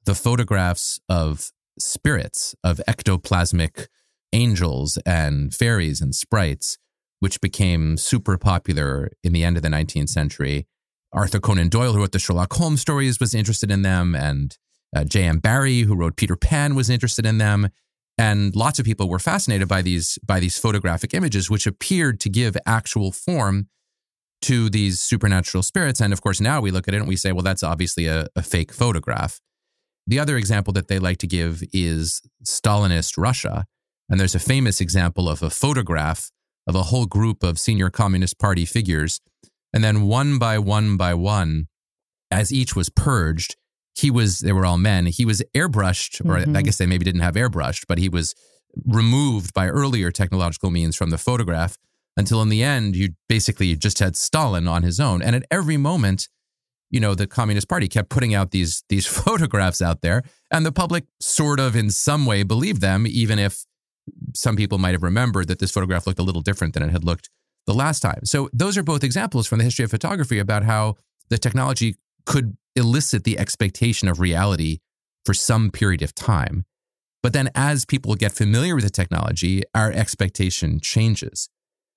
the 0.04 0.14
photographs 0.14 1.00
of 1.08 1.50
spirits 1.78 2.54
of 2.64 2.80
ectoplasmic 2.88 3.86
angels 4.32 4.98
and 5.06 5.54
fairies 5.54 6.00
and 6.00 6.14
sprites, 6.14 6.78
which 7.20 7.40
became 7.40 7.96
super 7.96 8.36
popular 8.36 9.10
in 9.22 9.32
the 9.32 9.44
end 9.44 9.56
of 9.56 9.62
the 9.62 9.68
19th 9.68 10.08
century. 10.08 10.66
Arthur 11.12 11.40
Conan 11.40 11.68
Doyle, 11.68 11.92
who 11.92 12.00
wrote 12.00 12.12
the 12.12 12.18
Sherlock 12.18 12.52
Holmes 12.54 12.80
stories, 12.80 13.20
was 13.20 13.34
interested 13.34 13.70
in 13.70 13.82
them, 13.82 14.14
and 14.14 14.56
uh, 14.96 15.04
J.M. 15.04 15.38
Barrie, 15.38 15.82
who 15.82 15.94
wrote 15.94 16.16
Peter 16.16 16.36
Pan, 16.36 16.74
was 16.74 16.88
interested 16.88 17.26
in 17.26 17.38
them 17.38 17.68
and 18.18 18.54
lots 18.54 18.78
of 18.78 18.84
people 18.84 19.08
were 19.08 19.18
fascinated 19.18 19.68
by 19.68 19.82
these 19.82 20.18
by 20.24 20.40
these 20.40 20.58
photographic 20.58 21.14
images 21.14 21.50
which 21.50 21.66
appeared 21.66 22.20
to 22.20 22.28
give 22.28 22.56
actual 22.66 23.12
form 23.12 23.68
to 24.42 24.68
these 24.68 25.00
supernatural 25.00 25.62
spirits. 25.62 26.00
And 26.00 26.12
of 26.12 26.20
course 26.20 26.40
now 26.40 26.60
we 26.60 26.70
look 26.70 26.88
at 26.88 26.94
it 26.94 26.98
and 26.98 27.08
we 27.08 27.16
say 27.16 27.32
well 27.32 27.42
that's 27.42 27.62
obviously 27.62 28.06
a, 28.06 28.26
a 28.36 28.42
fake 28.42 28.72
photograph. 28.72 29.40
The 30.06 30.18
other 30.18 30.36
example 30.36 30.72
that 30.74 30.88
they 30.88 30.98
like 30.98 31.18
to 31.18 31.26
give 31.26 31.62
is 31.72 32.22
stalinist 32.44 33.14
russia. 33.16 33.64
And 34.08 34.20
there's 34.20 34.34
a 34.34 34.40
famous 34.40 34.80
example 34.80 35.28
of 35.28 35.42
a 35.42 35.50
photograph 35.50 36.30
of 36.66 36.74
a 36.74 36.84
whole 36.84 37.06
group 37.06 37.42
of 37.42 37.58
senior 37.58 37.88
communist 37.88 38.38
party 38.38 38.64
figures. 38.64 39.20
And 39.72 39.82
then 39.82 40.02
one 40.02 40.38
by 40.38 40.58
one 40.58 40.96
by 40.96 41.14
one 41.14 41.68
as 42.30 42.52
each 42.52 42.76
was 42.76 42.88
purged 42.88 43.56
he 43.94 44.10
was 44.10 44.40
they 44.40 44.52
were 44.52 44.66
all 44.66 44.78
men. 44.78 45.06
He 45.06 45.24
was 45.24 45.42
airbrushed 45.54 46.20
or 46.24 46.38
mm-hmm. 46.38 46.56
i 46.56 46.62
guess 46.62 46.78
they 46.78 46.86
maybe 46.86 47.04
didn't 47.04 47.20
have 47.20 47.34
airbrushed 47.34 47.84
but 47.88 47.98
he 47.98 48.08
was 48.08 48.34
removed 48.86 49.52
by 49.52 49.68
earlier 49.68 50.10
technological 50.10 50.70
means 50.70 50.96
from 50.96 51.10
the 51.10 51.18
photograph 51.18 51.76
until 52.16 52.40
in 52.42 52.48
the 52.48 52.62
end 52.62 52.96
you 52.96 53.10
basically 53.28 53.74
just 53.76 53.98
had 53.98 54.16
stalin 54.16 54.66
on 54.66 54.82
his 54.82 54.98
own. 54.98 55.22
And 55.22 55.36
at 55.36 55.44
every 55.50 55.76
moment 55.76 56.28
you 56.90 57.00
know 57.00 57.14
the 57.14 57.26
communist 57.26 57.68
party 57.68 57.88
kept 57.88 58.10
putting 58.10 58.34
out 58.34 58.50
these 58.50 58.84
these 58.88 59.06
photographs 59.24 59.82
out 59.82 60.02
there 60.02 60.22
and 60.50 60.64
the 60.64 60.72
public 60.72 61.04
sort 61.20 61.58
of 61.58 61.74
in 61.74 61.90
some 61.90 62.26
way 62.26 62.42
believed 62.42 62.80
them 62.80 63.06
even 63.06 63.38
if 63.38 63.64
some 64.34 64.56
people 64.56 64.78
might 64.78 64.92
have 64.92 65.02
remembered 65.02 65.48
that 65.48 65.58
this 65.58 65.70
photograph 65.70 66.06
looked 66.06 66.18
a 66.18 66.22
little 66.22 66.42
different 66.42 66.74
than 66.74 66.82
it 66.82 66.90
had 66.90 67.04
looked 67.04 67.30
the 67.66 67.74
last 67.74 68.00
time. 68.00 68.20
So 68.24 68.50
those 68.52 68.76
are 68.76 68.82
both 68.82 69.04
examples 69.04 69.46
from 69.46 69.58
the 69.58 69.64
history 69.64 69.84
of 69.84 69.90
photography 69.90 70.38
about 70.38 70.64
how 70.64 70.96
the 71.28 71.38
technology 71.38 71.96
could 72.26 72.56
elicit 72.76 73.24
the 73.24 73.38
expectation 73.38 74.08
of 74.08 74.20
reality 74.20 74.78
for 75.24 75.34
some 75.34 75.70
period 75.70 76.02
of 76.02 76.14
time. 76.14 76.64
But 77.22 77.32
then 77.32 77.50
as 77.54 77.84
people 77.84 78.14
get 78.16 78.32
familiar 78.32 78.74
with 78.74 78.84
the 78.84 78.90
technology, 78.90 79.62
our 79.74 79.92
expectation 79.92 80.80
changes. 80.80 81.48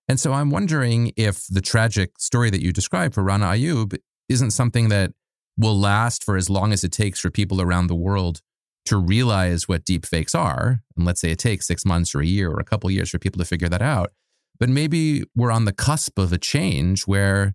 And 0.08 0.20
so 0.20 0.34
I'm 0.34 0.52
wondering 0.52 1.12
if 1.18 1.48
the 1.50 1.62
tragic 1.62 2.12
story 2.20 2.52
that 2.52 2.62
you 2.62 2.72
described 2.72 3.16
for 3.16 3.24
Rana 3.24 3.48
Ayyub 3.48 3.98
isn't 4.30 4.52
something 4.52 4.90
that 4.90 5.12
will 5.58 5.78
last 5.78 6.24
for 6.24 6.38
as 6.38 6.50
long 6.50 6.72
as 6.72 6.84
it 6.84 6.92
takes 6.92 7.20
for 7.20 7.32
people 7.32 7.62
around 7.62 7.88
the 7.88 7.96
world 7.96 8.42
to 8.86 8.98
realize 8.98 9.68
what 9.68 9.84
deep 9.84 10.06
fakes 10.06 10.36
are. 10.36 10.82
And 10.96 11.06
let's 11.06 11.22
say 11.22 11.32
it 11.32 11.40
takes 11.40 11.66
six 11.66 11.86
months 11.86 12.14
or 12.14 12.22
a 12.22 12.26
year 12.26 12.52
or 12.52 12.60
a 12.60 12.66
couple 12.66 12.92
years 12.92 13.10
for 13.10 13.18
people 13.18 13.40
to 13.40 13.46
figure 13.46 13.70
that 13.70 13.82
out. 13.82 14.12
But 14.60 14.70
maybe 14.70 15.24
we're 15.36 15.52
on 15.52 15.66
the 15.66 15.74
cusp 15.74 16.20
of 16.20 16.32
a 16.32 16.38
change 16.38 17.04
where 17.04 17.54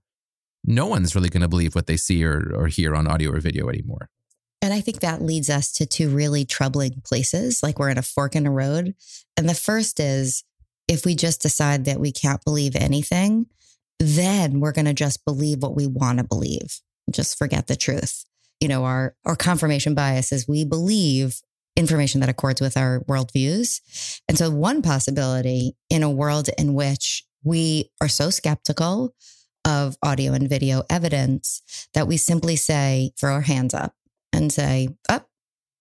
no 0.64 0.86
one's 0.86 1.14
really 1.14 1.28
going 1.28 1.42
to 1.42 1.48
believe 1.48 1.74
what 1.74 1.86
they 1.86 1.96
see 1.96 2.24
or, 2.24 2.52
or 2.54 2.66
hear 2.66 2.94
on 2.94 3.06
audio 3.06 3.32
or 3.32 3.40
video 3.40 3.68
anymore. 3.68 4.08
And 4.62 4.74
I 4.74 4.80
think 4.80 5.00
that 5.00 5.22
leads 5.22 5.48
us 5.48 5.72
to 5.72 5.86
two 5.86 6.10
really 6.10 6.44
troubling 6.44 7.00
places. 7.04 7.62
Like 7.62 7.78
we're 7.78 7.88
in 7.88 7.98
a 7.98 8.02
fork 8.02 8.36
in 8.36 8.46
a 8.46 8.50
road. 8.50 8.94
And 9.36 9.48
the 9.48 9.54
first 9.54 9.98
is 9.98 10.44
if 10.86 11.06
we 11.06 11.14
just 11.14 11.40
decide 11.40 11.86
that 11.86 12.00
we 12.00 12.12
can't 12.12 12.44
believe 12.44 12.76
anything, 12.76 13.46
then 13.98 14.60
we're 14.60 14.72
going 14.72 14.86
to 14.86 14.94
just 14.94 15.24
believe 15.24 15.62
what 15.62 15.76
we 15.76 15.86
want 15.86 16.18
to 16.18 16.24
believe, 16.24 16.80
just 17.10 17.38
forget 17.38 17.66
the 17.66 17.76
truth. 17.76 18.24
You 18.60 18.68
know, 18.68 18.84
our, 18.84 19.14
our 19.24 19.36
confirmation 19.36 19.94
bias 19.94 20.32
is 20.32 20.46
we 20.46 20.64
believe 20.64 21.40
information 21.76 22.20
that 22.20 22.28
accords 22.28 22.60
with 22.60 22.76
our 22.76 23.00
worldviews. 23.08 24.20
And 24.28 24.36
so, 24.36 24.50
one 24.50 24.82
possibility 24.82 25.76
in 25.88 26.02
a 26.02 26.10
world 26.10 26.48
in 26.58 26.74
which 26.74 27.24
we 27.42 27.90
are 28.00 28.08
so 28.08 28.28
skeptical 28.28 29.14
of 29.64 29.96
audio 30.02 30.32
and 30.32 30.48
video 30.48 30.82
evidence 30.90 31.62
that 31.94 32.06
we 32.06 32.16
simply 32.16 32.56
say, 32.56 33.12
throw 33.18 33.34
our 33.34 33.40
hands 33.42 33.74
up 33.74 33.94
and 34.32 34.52
say, 34.52 34.88
oh, 35.08 35.20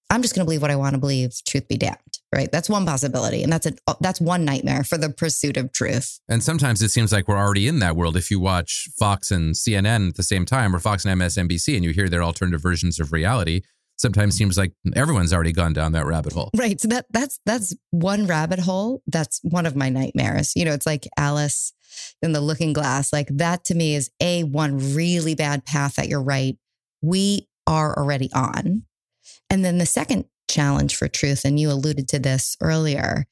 I'm 0.09 0.21
just 0.21 0.33
going 0.33 0.43
to 0.43 0.45
believe 0.45 0.61
what 0.61 0.71
I 0.71 0.75
want 0.75 0.95
to 0.95 0.99
believe, 0.99 1.33
truth 1.47 1.67
be 1.67 1.77
damned. 1.77 1.97
Right. 2.33 2.51
That's 2.51 2.69
one 2.69 2.85
possibility. 2.85 3.43
And 3.43 3.51
that's 3.51 3.65
a, 3.65 3.73
uh, 3.87 3.95
that's 4.01 4.19
one 4.19 4.45
nightmare 4.45 4.83
for 4.83 4.97
the 4.97 5.09
pursuit 5.09 5.57
of 5.57 5.71
truth. 5.71 6.19
And 6.27 6.43
sometimes 6.43 6.81
it 6.81 6.89
seems 6.89 7.11
like 7.11 7.27
we're 7.27 7.37
already 7.37 7.67
in 7.67 7.79
that 7.79 7.95
world. 7.95 8.15
If 8.15 8.29
you 8.31 8.39
watch 8.39 8.87
Fox 8.99 9.31
and 9.31 9.55
CNN 9.55 10.09
at 10.09 10.15
the 10.15 10.23
same 10.23 10.45
time 10.45 10.75
or 10.75 10.79
Fox 10.79 11.05
and 11.05 11.19
MSNBC 11.19 11.75
and 11.75 11.83
you 11.83 11.91
hear 11.91 12.09
their 12.09 12.23
alternative 12.23 12.61
versions 12.61 12.99
of 12.99 13.11
reality, 13.11 13.61
sometimes 13.97 14.35
seems 14.35 14.57
like 14.57 14.73
everyone's 14.95 15.33
already 15.33 15.51
gone 15.51 15.73
down 15.73 15.91
that 15.91 16.05
rabbit 16.05 16.33
hole. 16.33 16.49
Right. 16.55 16.79
So 16.79 16.87
that 16.87 17.05
that's 17.11 17.39
that's 17.45 17.75
one 17.91 18.25
rabbit 18.27 18.59
hole. 18.59 19.01
That's 19.07 19.39
one 19.43 19.65
of 19.65 19.75
my 19.75 19.89
nightmares. 19.89 20.53
You 20.55 20.65
know, 20.65 20.73
it's 20.73 20.85
like 20.85 21.07
Alice 21.17 21.73
in 22.21 22.33
the 22.33 22.41
looking 22.41 22.73
glass. 22.73 23.13
Like 23.13 23.27
that 23.31 23.63
to 23.65 23.75
me 23.75 23.95
is 23.95 24.11
a 24.21 24.43
one 24.43 24.93
really 24.95 25.35
bad 25.35 25.65
path 25.65 25.95
that 25.95 26.07
you're 26.07 26.21
right. 26.21 26.57
We 27.01 27.47
are 27.67 27.97
already 27.97 28.29
on. 28.33 28.83
And 29.49 29.63
then 29.63 29.77
the 29.77 29.85
second 29.85 30.25
challenge 30.49 30.95
for 30.95 31.07
truth, 31.07 31.45
and 31.45 31.59
you 31.59 31.71
alluded 31.71 32.07
to 32.09 32.19
this 32.19 32.57
earlier, 32.61 33.25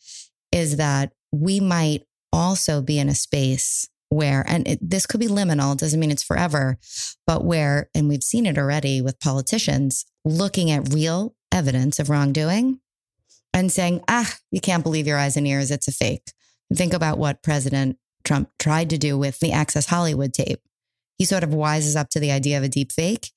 is 0.51 0.77
that 0.77 1.13
we 1.31 1.59
might 1.59 2.03
also 2.31 2.81
be 2.81 2.99
in 2.99 3.09
a 3.09 3.15
space 3.15 3.89
where, 4.09 4.45
and 4.47 4.67
it, 4.67 4.79
this 4.81 5.05
could 5.05 5.19
be 5.19 5.27
liminal, 5.27 5.75
doesn't 5.75 5.99
mean 5.99 6.11
it's 6.11 6.23
forever, 6.23 6.77
but 7.25 7.43
where, 7.43 7.89
and 7.93 8.07
we've 8.07 8.23
seen 8.23 8.45
it 8.45 8.57
already 8.57 9.01
with 9.01 9.19
politicians 9.19 10.05
looking 10.23 10.71
at 10.71 10.93
real 10.93 11.35
evidence 11.51 11.99
of 11.99 12.09
wrongdoing 12.09 12.79
and 13.53 13.71
saying, 13.71 14.01
ah, 14.07 14.35
you 14.51 14.61
can't 14.61 14.83
believe 14.83 15.07
your 15.07 15.17
eyes 15.17 15.35
and 15.35 15.47
ears, 15.47 15.71
it's 15.71 15.87
a 15.87 15.91
fake. 15.91 16.31
Think 16.73 16.93
about 16.93 17.17
what 17.17 17.43
President 17.43 17.97
Trump 18.27 18.49
tried 18.59 18.89
to 18.91 18.97
do 18.97 19.17
with 19.17 19.39
the 19.39 19.51
Access 19.51 19.87
Hollywood 19.87 20.33
tape. 20.33 20.61
He 21.17 21.25
sort 21.25 21.43
of 21.43 21.49
wises 21.49 21.95
up 21.95 22.09
to 22.09 22.19
the 22.19 22.31
idea 22.31 22.57
of 22.57 22.63
a 22.63 22.69
deep 22.69 22.91
fake 22.91 23.31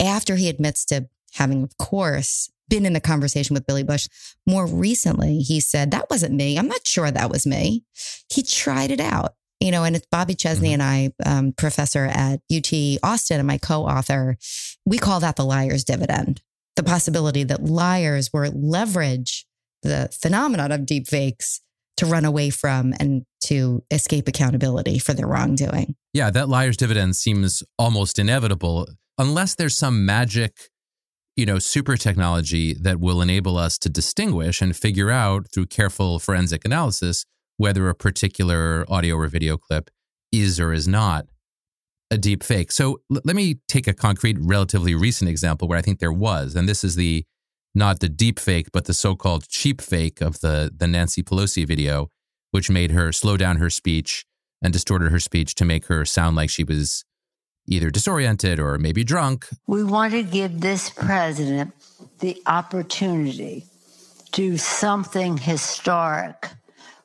after 0.00 0.36
he 0.36 0.48
admits 0.48 0.84
to 0.86 1.08
having, 1.34 1.62
of 1.62 1.78
course, 1.78 2.50
been 2.68 2.84
in 2.84 2.92
the 2.92 3.00
conversation 3.00 3.54
with 3.54 3.66
Billy 3.66 3.84
Bush. 3.84 4.08
More 4.46 4.66
recently, 4.66 5.38
he 5.38 5.60
said, 5.60 5.90
That 5.92 6.10
wasn't 6.10 6.34
me. 6.34 6.58
I'm 6.58 6.68
not 6.68 6.86
sure 6.86 7.10
that 7.10 7.30
was 7.30 7.46
me. 7.46 7.84
He 8.28 8.42
tried 8.42 8.90
it 8.90 9.00
out 9.00 9.34
you 9.60 9.70
know, 9.70 9.84
and 9.84 9.96
it's 9.96 10.06
Bobby 10.10 10.34
Chesney 10.34 10.70
mm-hmm. 10.70 10.80
and 10.80 11.12
I, 11.26 11.38
um, 11.38 11.52
professor 11.52 12.04
at 12.04 12.40
UT 12.54 12.72
Austin 13.02 13.38
and 13.38 13.46
my 13.46 13.58
co-author, 13.58 14.36
we 14.84 14.98
call 14.98 15.20
that 15.20 15.36
the 15.36 15.44
liar's 15.44 15.84
dividend. 15.84 16.42
The 16.76 16.82
possibility 16.82 17.42
that 17.44 17.64
liars 17.64 18.32
will 18.32 18.52
leverage 18.52 19.46
the 19.82 20.10
phenomenon 20.12 20.72
of 20.72 20.84
deep 20.84 21.08
fakes 21.08 21.60
to 21.96 22.06
run 22.06 22.24
away 22.24 22.50
from 22.50 22.94
and 23.00 23.24
to 23.40 23.82
escape 23.90 24.28
accountability 24.28 24.98
for 24.98 25.14
their 25.14 25.26
wrongdoing. 25.26 25.94
Yeah, 26.12 26.30
that 26.30 26.48
liar's 26.48 26.76
dividend 26.76 27.16
seems 27.16 27.62
almost 27.78 28.18
inevitable 28.18 28.88
unless 29.18 29.54
there's 29.54 29.76
some 29.76 30.04
magic, 30.04 30.52
you 31.36 31.46
know, 31.46 31.58
super 31.58 31.96
technology 31.96 32.74
that 32.74 33.00
will 33.00 33.22
enable 33.22 33.56
us 33.56 33.78
to 33.78 33.88
distinguish 33.88 34.60
and 34.60 34.76
figure 34.76 35.10
out 35.10 35.46
through 35.52 35.66
careful 35.66 36.18
forensic 36.18 36.64
analysis 36.64 37.24
whether 37.56 37.88
a 37.88 37.94
particular 37.94 38.84
audio 38.88 39.16
or 39.16 39.28
video 39.28 39.56
clip 39.56 39.90
is 40.32 40.60
or 40.60 40.72
is 40.72 40.86
not 40.86 41.26
a 42.10 42.18
deep 42.18 42.42
fake. 42.42 42.70
So 42.70 43.00
l- 43.12 43.20
let 43.24 43.36
me 43.36 43.56
take 43.68 43.86
a 43.86 43.94
concrete, 43.94 44.36
relatively 44.38 44.94
recent 44.94 45.30
example 45.30 45.66
where 45.66 45.78
I 45.78 45.82
think 45.82 45.98
there 45.98 46.12
was, 46.12 46.54
and 46.54 46.68
this 46.68 46.84
is 46.84 46.96
the 46.96 47.24
not 47.76 48.00
the 48.00 48.08
deep 48.08 48.40
fake, 48.40 48.68
but 48.72 48.86
the 48.86 48.94
so-called 48.94 49.46
cheap 49.48 49.80
fake 49.80 50.20
of 50.20 50.40
the 50.40 50.72
the 50.74 50.88
Nancy 50.88 51.22
Pelosi 51.22 51.66
video, 51.66 52.08
which 52.50 52.70
made 52.70 52.90
her 52.90 53.12
slow 53.12 53.36
down 53.36 53.56
her 53.58 53.70
speech 53.70 54.24
and 54.62 54.72
distorted 54.72 55.12
her 55.12 55.20
speech 55.20 55.54
to 55.56 55.64
make 55.64 55.86
her 55.86 56.04
sound 56.04 56.34
like 56.34 56.50
she 56.50 56.64
was 56.64 57.04
either 57.68 57.90
disoriented 57.90 58.58
or 58.58 58.78
maybe 58.78 59.04
drunk. 59.04 59.46
We 59.66 59.84
want 59.84 60.12
to 60.12 60.22
give 60.22 60.60
this 60.60 60.88
president 60.90 61.74
the 62.20 62.40
opportunity 62.46 63.66
to 64.32 64.42
do 64.42 64.56
something 64.56 65.36
historic 65.36 66.48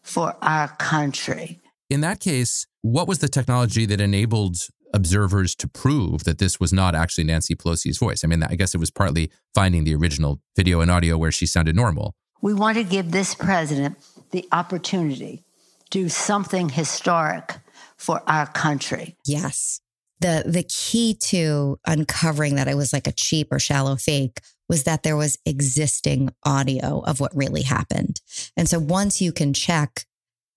for 0.01 0.36
our 0.41 0.69
country. 0.69 1.60
In 1.89 2.01
that 2.01 2.19
case, 2.19 2.65
what 2.81 3.07
was 3.07 3.19
the 3.19 3.27
technology 3.27 3.86
that 3.86 3.99
enabled 3.99 4.57
observers 4.93 5.56
to 5.56 5.67
prove 5.67 6.23
that 6.23 6.38
this 6.38 6.60
was 6.60 6.73
not 6.73 6.95
actually 6.95 7.23
Nancy 7.23 7.56
Pelosi's 7.56 7.97
voice? 7.97 8.23
I 8.23 8.27
mean, 8.27 8.43
I 8.43 8.56
guess 8.56 8.73
it 8.73 8.80
was 8.80 8.91
partly 8.91 9.32
finding 9.54 9.84
the 9.84 9.95
original 9.95 10.41
video 10.56 10.82
and 10.82 10.91
audio 10.91 11.17
where 11.17 11.32
she 11.32 11.45
sounded 11.45 11.75
normal. 11.75 12.15
We 12.41 12.54
want 12.54 12.77
to 12.77 12.84
give 12.84 13.12
this 13.12 13.36
president 13.36 13.97
the 14.32 14.47
opportunity 14.51 15.43
to 15.89 15.89
do 15.89 16.10
something 16.10 16.69
historic 16.69 17.60
for 17.97 18.23
our 18.27 18.47
country. 18.47 19.17
Yes. 19.25 19.82
The 20.19 20.43
the 20.45 20.63
key 20.63 21.15
to 21.25 21.80
uncovering 21.86 22.56
that 22.56 22.67
it 22.67 22.75
was 22.75 22.93
like 22.93 23.08
a 23.08 23.12
cheap 23.12 23.51
or 23.51 23.60
shallow 23.60 23.95
fake 23.95 24.39
was 24.69 24.84
that 24.84 25.04
there 25.04 25.17
was 25.17 25.38
existing 25.45 26.30
audio 26.45 27.01
of 27.01 27.19
what 27.19 27.36
really 27.36 27.63
happened. 27.63 28.21
And 28.56 28.69
so 28.69 28.80
once 28.80 29.21
you 29.21 29.32
can 29.32 29.54
check 29.54 30.06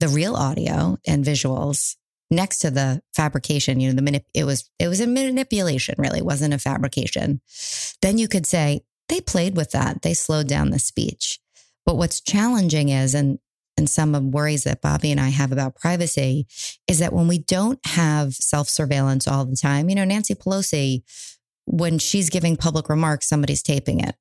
the 0.01 0.09
real 0.09 0.37
audio 0.37 0.99
and 1.07 1.25
visuals 1.25 1.97
next 2.35 2.59
to 2.61 2.71
the 2.71 3.03
fabrication, 3.15 3.81
you 3.81 3.89
know, 3.89 4.01
the 4.01 4.11
manip- 4.11 4.25
it 4.35 4.45
was 4.45 4.71
it 4.79 4.89
was 4.89 5.01
a 5.01 5.07
manipulation 5.07 5.95
really, 5.99 6.23
wasn't 6.23 6.55
a 6.55 6.59
fabrication. 6.59 7.41
Then 8.03 8.19
you 8.19 8.29
could 8.29 8.47
say 8.47 8.83
they 9.09 9.21
played 9.21 9.57
with 9.57 9.71
that. 9.73 10.03
They 10.03 10.15
slowed 10.15 10.49
down 10.49 10.71
the 10.71 10.79
speech. 10.79 11.41
But 11.87 11.97
what's 11.97 12.21
challenging 12.21 12.89
is 12.89 13.15
and 13.15 13.39
and 13.77 13.91
some 13.91 14.15
of 14.15 14.23
worries 14.23 14.65
that 14.65 14.81
Bobby 14.81 15.11
and 15.11 15.21
I 15.21 15.31
have 15.31 15.51
about 15.51 15.75
privacy 15.75 16.47
is 16.87 17.01
that 17.01 17.13
when 17.13 17.27
we 17.27 17.39
don't 17.39 17.85
have 17.87 18.35
self 18.35 18.69
surveillance 18.69 19.27
all 19.27 19.45
the 19.45 19.57
time, 19.57 19.89
you 19.89 19.95
know, 19.95 20.05
Nancy 20.05 20.35
Pelosi 20.35 21.03
when 21.67 21.99
she's 21.99 22.31
giving 22.31 22.57
public 22.57 22.89
remarks, 22.89 23.29
somebody's 23.29 23.63
taping 23.63 24.01
it. 24.01 24.17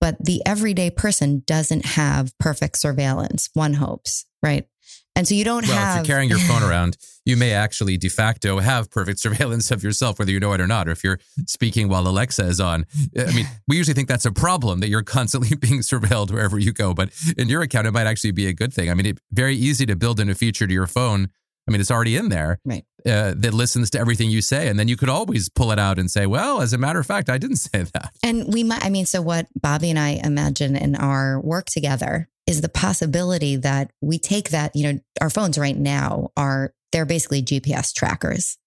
But 0.00 0.22
the 0.22 0.42
everyday 0.44 0.90
person 0.90 1.42
doesn't 1.46 1.86
have 1.86 2.36
perfect 2.38 2.78
surveillance, 2.78 3.48
one 3.54 3.74
hopes, 3.74 4.26
right? 4.42 4.66
And 5.16 5.28
so 5.28 5.34
you 5.34 5.44
don't 5.44 5.66
well, 5.66 5.76
have. 5.76 6.00
If 6.00 6.08
you're 6.08 6.14
carrying 6.14 6.30
your 6.30 6.40
phone 6.40 6.62
around, 6.68 6.96
you 7.24 7.36
may 7.36 7.52
actually 7.52 7.96
de 7.96 8.08
facto 8.08 8.58
have 8.58 8.90
perfect 8.90 9.20
surveillance 9.20 9.70
of 9.70 9.82
yourself, 9.82 10.18
whether 10.18 10.32
you 10.32 10.40
know 10.40 10.52
it 10.52 10.60
or 10.60 10.66
not, 10.66 10.88
or 10.88 10.90
if 10.90 11.04
you're 11.04 11.20
speaking 11.46 11.88
while 11.88 12.06
Alexa 12.06 12.44
is 12.44 12.60
on. 12.60 12.84
I 13.18 13.32
mean, 13.32 13.46
we 13.68 13.76
usually 13.76 13.94
think 13.94 14.08
that's 14.08 14.26
a 14.26 14.32
problem 14.32 14.80
that 14.80 14.88
you're 14.88 15.02
constantly 15.02 15.56
being 15.60 15.80
surveilled 15.80 16.30
wherever 16.30 16.58
you 16.58 16.72
go. 16.72 16.94
But 16.94 17.10
in 17.38 17.48
your 17.48 17.62
account, 17.62 17.86
it 17.86 17.92
might 17.92 18.06
actually 18.06 18.32
be 18.32 18.46
a 18.46 18.52
good 18.52 18.74
thing. 18.74 18.90
I 18.90 18.94
mean, 18.94 19.06
it's 19.06 19.20
very 19.30 19.56
easy 19.56 19.86
to 19.86 19.96
build 19.96 20.20
in 20.20 20.28
a 20.28 20.34
feature 20.34 20.66
to 20.66 20.72
your 20.72 20.86
phone 20.86 21.30
I 21.66 21.70
mean, 21.70 21.80
it's 21.80 21.90
already 21.90 22.16
in 22.16 22.28
there 22.28 22.60
right. 22.64 22.84
uh, 23.06 23.34
that 23.36 23.54
listens 23.54 23.90
to 23.90 23.98
everything 23.98 24.30
you 24.30 24.42
say. 24.42 24.68
And 24.68 24.78
then 24.78 24.88
you 24.88 24.96
could 24.96 25.08
always 25.08 25.48
pull 25.48 25.72
it 25.72 25.78
out 25.78 25.98
and 25.98 26.10
say, 26.10 26.26
well, 26.26 26.60
as 26.60 26.72
a 26.72 26.78
matter 26.78 26.98
of 26.98 27.06
fact, 27.06 27.30
I 27.30 27.38
didn't 27.38 27.56
say 27.56 27.84
that. 27.94 28.12
And 28.22 28.52
we 28.52 28.64
might, 28.64 28.84
I 28.84 28.90
mean, 28.90 29.06
so 29.06 29.22
what 29.22 29.46
Bobby 29.60 29.90
and 29.90 29.98
I 29.98 30.20
imagine 30.22 30.76
in 30.76 30.94
our 30.94 31.40
work 31.40 31.66
together 31.66 32.28
is 32.46 32.60
the 32.60 32.68
possibility 32.68 33.56
that 33.56 33.90
we 34.00 34.18
take 34.18 34.50
that, 34.50 34.74
you 34.76 34.92
know, 34.92 35.00
our 35.20 35.30
phones 35.30 35.58
right 35.58 35.76
now 35.76 36.30
are, 36.36 36.74
they're 36.92 37.06
basically 37.06 37.42
GPS 37.42 37.92
trackers 37.92 38.58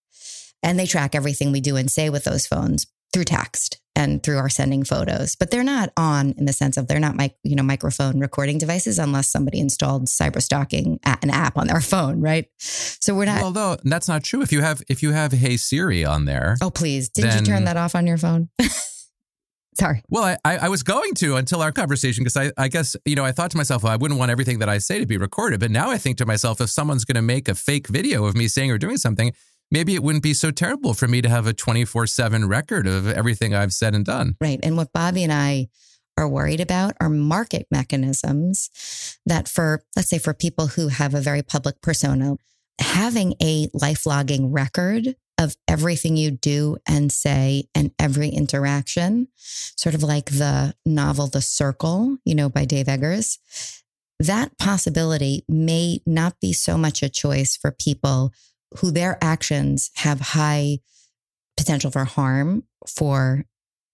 and 0.64 0.80
they 0.80 0.86
track 0.86 1.16
everything 1.16 1.52
we 1.52 1.62
do 1.62 1.76
and 1.76 1.92
say 1.92 2.10
with 2.10 2.24
those 2.24 2.48
phones 2.48 2.88
through 3.14 3.24
text 3.24 3.80
and 3.96 4.22
through 4.22 4.38
our 4.38 4.50
sending 4.50 4.84
photos, 4.84 5.36
but 5.36 5.50
they're 5.50 5.64
not 5.64 5.92
on 5.98 6.36
in 6.38 6.46
the 6.46 6.54
sense 6.54 6.78
of 6.78 6.88
they're 6.88 7.00
not 7.00 7.16
mic, 7.16 7.36
you 7.44 7.56
know, 7.56 7.64
microphone 7.64 8.20
recording 8.20 8.60
devices 8.60 9.00
unless 9.00 9.30
somebody 9.30 9.60
installed 9.60 10.06
cyber 10.06 10.42
stalking 10.42 11.00
an 11.04 11.32
app 11.32 11.58
on 11.58 11.68
their 11.68 11.82
phone, 11.82 12.22
right? 12.22 12.46
So 12.60 13.16
we're 13.16 13.26
not. 13.26 13.42
Although 13.42 13.78
that's 13.84 14.08
not 14.08 14.24
true. 14.24 14.42
If 14.42 14.52
you 14.52 14.62
have 14.62 14.84
if 14.88 15.02
you 15.02 15.14
have 15.14 15.32
Hey 15.32 15.58
Siri 15.58 16.06
on 16.06 16.26
there, 16.26 16.58
oh 16.62 16.70
please, 16.70 17.10
did 17.10 17.26
then, 17.26 17.40
you 17.40 17.46
turn 17.46 17.64
that 17.66 17.78
off 17.78 17.96
on 17.96 18.06
your 18.06 18.18
phone? 18.18 18.50
Sorry. 19.80 20.02
Well, 20.10 20.38
I, 20.44 20.58
I 20.58 20.70
was 20.70 20.82
going 20.82 21.14
to 21.16 21.36
until 21.36 21.62
our 21.62 21.72
conversation 21.72 22.24
because 22.24 22.36
I, 22.36 22.52
I 22.58 22.68
guess, 22.68 22.96
you 23.06 23.16
know, 23.16 23.24
I 23.24 23.32
thought 23.32 23.52
to 23.52 23.58
myself, 23.58 23.84
well, 23.84 23.94
I 23.94 23.96
wouldn't 23.96 24.20
want 24.20 24.32
everything 24.32 24.60
that 24.60 24.70
I 24.70 24.80
say 24.80 25.00
to 25.00 25.06
be 25.06 25.18
recorded. 25.18 25.60
But 25.60 25.70
now 25.70 25.92
I 25.92 25.98
think 26.00 26.18
to 26.18 26.26
myself, 26.26 26.60
if 26.60 26.70
someone's 26.70 27.06
going 27.06 27.16
to 27.16 27.22
make 27.22 27.48
a 27.48 27.54
fake 27.54 27.88
video 27.88 28.26
of 28.26 28.36
me 28.36 28.48
saying 28.48 28.72
or 28.72 28.80
doing 28.80 28.98
something, 28.98 29.34
maybe 29.70 29.94
it 29.94 30.02
wouldn't 30.02 30.24
be 30.24 30.34
so 30.34 30.50
terrible 30.50 30.96
for 30.96 31.08
me 31.08 31.22
to 31.22 31.30
have 31.30 31.46
a 31.46 31.54
24 31.54 32.08
7 32.08 32.48
record 32.48 32.88
of 32.88 33.08
everything 33.08 33.54
I've 33.54 33.74
said 33.74 33.94
and 33.94 34.04
done. 34.04 34.36
Right. 34.42 34.60
And 34.64 34.78
what 34.78 34.92
Bobby 34.94 35.24
and 35.24 35.32
I 35.32 35.68
are 36.18 36.28
worried 36.28 36.60
about 36.60 36.96
are 37.00 37.10
market 37.10 37.68
mechanisms 37.70 39.20
that 39.28 39.48
for, 39.48 39.84
let's 39.96 40.10
say, 40.10 40.18
for 40.18 40.34
people 40.34 40.68
who 40.68 40.88
have 40.88 41.14
a 41.14 41.22
very 41.22 41.44
public 41.44 41.82
persona, 41.84 42.38
having 42.80 43.36
a 43.40 43.68
life 43.76 44.08
logging 44.08 44.52
record 44.52 45.16
of 45.38 45.56
everything 45.68 46.18
you 46.18 46.32
do 46.32 46.78
and 46.88 47.12
say 47.12 47.66
and 47.76 47.92
every 48.00 48.30
interaction, 48.30 49.28
sort 49.36 49.96
of 49.96 50.04
like 50.04 50.32
the 50.32 50.74
novel 50.86 51.28
The 51.28 51.42
Circle, 51.42 52.18
you 52.26 52.36
know, 52.36 52.50
by 52.50 52.66
Dave 52.66 52.88
Eggers. 52.88 53.38
That 54.20 54.58
possibility 54.58 55.44
may 55.48 56.02
not 56.06 56.40
be 56.40 56.54
so 56.54 56.78
much 56.78 57.04
a 57.04 57.10
choice 57.10 57.56
for 57.56 57.72
people 57.72 58.34
who 58.80 58.90
their 58.90 59.18
actions 59.22 59.92
have 59.96 60.20
high 60.20 60.80
potential 61.56 61.92
for 61.92 62.06
harm 62.06 62.64
for 62.88 63.46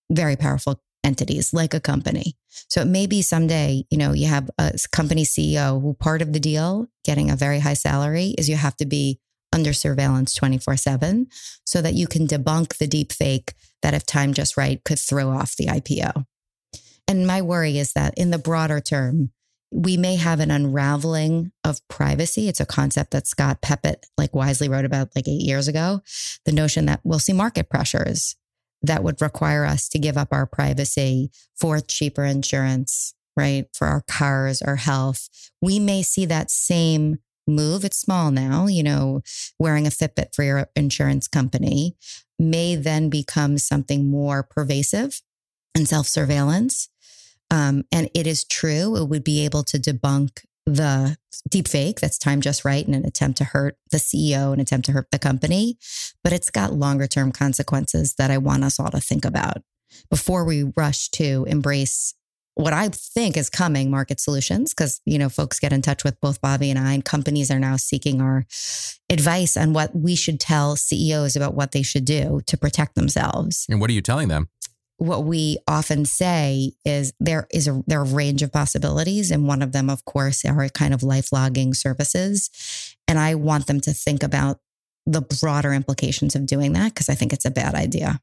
very 0.10 0.36
powerful 0.36 0.82
entities 1.04 1.54
like 1.54 1.74
a 1.74 1.80
company. 1.80 2.38
So 2.70 2.82
it 2.82 2.88
may 2.88 3.08
be 3.08 3.22
someday, 3.22 3.84
you 3.90 3.98
know, 3.98 4.14
you 4.14 4.28
have 4.28 4.50
a 4.58 4.74
company 4.92 5.24
CEO 5.24 5.82
who 5.82 5.94
part 5.94 6.22
of 6.22 6.32
the 6.34 6.40
deal 6.40 6.88
getting 7.04 7.30
a 7.30 7.36
very 7.36 7.60
high 7.60 7.74
salary 7.74 8.36
is 8.38 8.48
you 8.48 8.56
have 8.56 8.78
to 8.78 8.86
be 8.86 9.20
under 9.54 9.72
surveillance 9.72 10.34
24 10.34 10.76
7 10.78 11.28
so 11.66 11.82
that 11.82 11.94
you 11.94 12.08
can 12.08 12.28
debunk 12.28 12.78
the 12.78 12.88
deep 12.88 13.12
fake 13.12 13.54
that 13.82 13.94
if 13.94 14.06
time 14.06 14.34
just 14.34 14.58
right 14.58 14.84
could 14.84 15.00
throw 15.00 15.30
off 15.30 15.56
the 15.56 15.68
IPO. 15.68 16.26
And 17.08 17.28
my 17.28 17.42
worry 17.42 17.78
is 17.78 17.94
that 17.94 18.14
in 18.18 18.32
the 18.32 18.38
broader 18.38 18.80
term, 18.80 19.32
we 19.72 19.98
may 19.98 20.16
have 20.16 20.40
an 20.40 20.52
unraveling 20.52 21.52
of 21.64 21.86
privacy. 21.88 22.48
It's 22.48 22.60
a 22.60 22.66
concept 22.66 23.12
that 23.12 23.28
Scott 23.28 23.62
Peppet 23.62 24.04
like 24.18 24.34
wisely 24.36 24.70
wrote 24.70 24.86
about 24.86 25.10
like 25.16 25.28
eight 25.28 25.42
years 25.42 25.68
ago. 25.68 26.02
The 26.46 26.52
notion 26.52 26.86
that 26.86 27.02
we'll 27.04 27.20
see 27.20 27.34
market 27.34 27.70
pressures 27.70 28.36
that 28.84 29.04
would 29.04 29.22
require 29.22 29.66
us 29.66 29.90
to 29.90 30.00
give 30.00 30.18
up 30.18 30.30
our 30.32 30.46
privacy 30.46 31.32
for 31.56 31.80
cheaper 31.80 32.24
insurance, 32.24 33.16
right? 33.36 33.66
For 33.74 33.88
our 33.88 34.02
cars, 34.02 34.62
our 34.62 34.76
health. 34.76 35.30
We 35.62 35.80
may 35.80 36.04
see 36.04 36.26
that 36.26 36.52
same 36.52 37.18
move. 37.48 37.84
It's 37.84 38.00
small 38.00 38.32
now, 38.32 38.68
you 38.68 38.84
know, 38.84 39.22
wearing 39.60 39.86
a 39.88 39.92
Fitbit 39.92 40.36
for 40.36 40.44
your 40.44 40.70
insurance 40.76 41.28
company 41.28 41.96
may 42.40 42.76
then 42.76 43.10
become 43.10 43.58
something 43.58 44.10
more 44.10 44.44
pervasive 44.44 45.22
and 45.76 45.88
self 45.88 46.08
surveillance. 46.08 46.90
Um, 47.52 47.84
and 47.92 48.10
it 48.16 48.26
is 48.26 48.44
true, 48.44 48.98
it 48.98 49.10
would 49.10 49.24
be 49.24 49.46
able 49.46 49.64
to 49.66 49.78
debunk 49.78 50.44
the 50.66 51.18
deep 51.50 51.68
fake 51.68 52.00
that's 52.00 52.18
time 52.18 52.40
just 52.40 52.64
right 52.64 52.88
in 52.88 52.94
an 52.94 53.06
attempt 53.06 53.38
to 53.38 53.44
hurt 53.44 53.78
the 53.92 53.98
CEO, 53.98 54.54
an 54.54 54.60
attempt 54.60 54.86
to 54.86 54.94
hurt 54.94 55.12
the 55.12 55.20
company. 55.20 55.78
But 56.24 56.34
it's 56.34 56.50
got 56.50 56.74
longer 56.74 57.06
term 57.08 57.32
consequences 57.32 58.16
that 58.16 58.32
I 58.32 58.38
want 58.38 58.64
us 58.64 58.80
all 58.80 58.90
to 58.92 59.00
think 59.00 59.26
about 59.26 59.58
before 60.10 60.46
we 60.46 60.72
rush 60.76 61.10
to 61.10 61.46
embrace 61.48 62.14
what 62.56 62.74
I 62.74 62.90
think 62.90 63.36
is 63.36 63.50
coming 63.50 63.90
market 63.90 64.20
solutions. 64.20 64.74
Cause, 64.74 65.02
you 65.06 65.18
know, 65.18 65.30
folks 65.30 65.60
get 65.60 65.74
in 65.74 65.82
touch 65.82 66.04
with 66.04 66.20
both 66.22 66.42
Bobby 66.42 66.70
and 66.70 66.80
I, 66.80 66.94
and 66.94 67.06
companies 67.06 67.50
are 67.50 67.60
now 67.60 67.78
seeking 67.78 68.22
our 68.22 68.46
advice 69.10 69.58
on 69.58 69.74
what 69.74 69.96
we 69.96 70.16
should 70.16 70.40
tell 70.40 70.76
CEOs 70.76 71.36
about 71.36 71.56
what 71.56 71.72
they 71.72 71.84
should 71.84 72.06
do 72.06 72.42
to 72.46 72.58
protect 72.58 72.96
themselves. 72.96 73.66
And 73.70 73.82
what 73.82 73.90
are 73.90 73.94
you 73.94 74.02
telling 74.02 74.28
them? 74.28 74.50
what 74.98 75.26
we 75.26 75.58
often 75.68 76.06
say 76.06 76.72
is 76.86 77.14
there 77.20 77.48
is 77.52 77.68
a 77.68 77.84
there 77.88 78.00
are 78.00 78.06
a 78.06 78.14
range 78.14 78.42
of 78.42 78.52
possibilities 78.52 79.32
and 79.32 79.48
one 79.48 79.62
of 79.62 79.72
them 79.72 79.90
of 79.90 80.06
course 80.06 80.46
are 80.46 80.70
kind 80.70 80.94
of 80.94 81.04
life 81.04 81.32
logging 81.34 81.74
services 81.74 82.96
and 83.08 83.20
i 83.20 83.36
want 83.36 83.68
them 83.68 83.82
to 83.82 83.92
think 83.92 84.24
about 84.24 84.60
the 85.06 85.22
broader 85.22 85.74
implications 85.74 86.36
of 86.36 86.46
doing 86.46 86.74
that 86.74 86.94
because 86.94 87.10
i 87.10 87.16
think 87.16 87.34
it's 87.34 87.46
a 87.46 87.52
bad 87.52 87.74
idea 87.74 88.22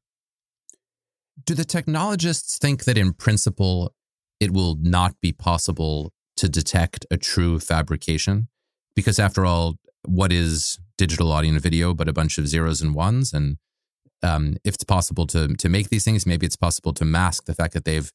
do 1.44 1.54
the 1.54 1.64
technologists 1.64 2.56
think 2.58 2.84
that 2.84 2.96
in 2.96 3.12
principle 3.12 3.92
it 4.40 4.53
will 4.53 4.76
not 4.81 5.14
be 5.20 5.33
possible 5.33 6.12
to 6.37 6.48
detect 6.48 7.07
a 7.11 7.16
true 7.16 7.61
fabrication. 7.61 8.48
Because 8.96 9.18
after 9.18 9.44
all 9.44 9.76
what 10.05 10.33
is 10.33 10.79
digital 10.96 11.31
audio 11.31 11.53
and 11.53 11.61
video 11.61 11.94
but 11.94 12.09
a 12.09 12.12
bunch 12.12 12.38
of 12.38 12.48
zeros 12.48 12.81
and 12.81 12.94
ones? 12.94 13.33
And 13.33 13.59
um, 14.22 14.57
if 14.64 14.74
it's 14.74 14.85
possible 14.85 15.26
to 15.29 15.48
to 15.48 15.68
make 15.68 15.90
these 15.90 16.05
things, 16.05 16.26
maybe 16.26 16.46
it's 16.46 16.57
possible 16.57 16.92
to 16.94 17.05
mask 17.05 17.44
the 17.44 17.55
fact 17.55 17.74
that 17.74 17.85
they've 17.85 18.11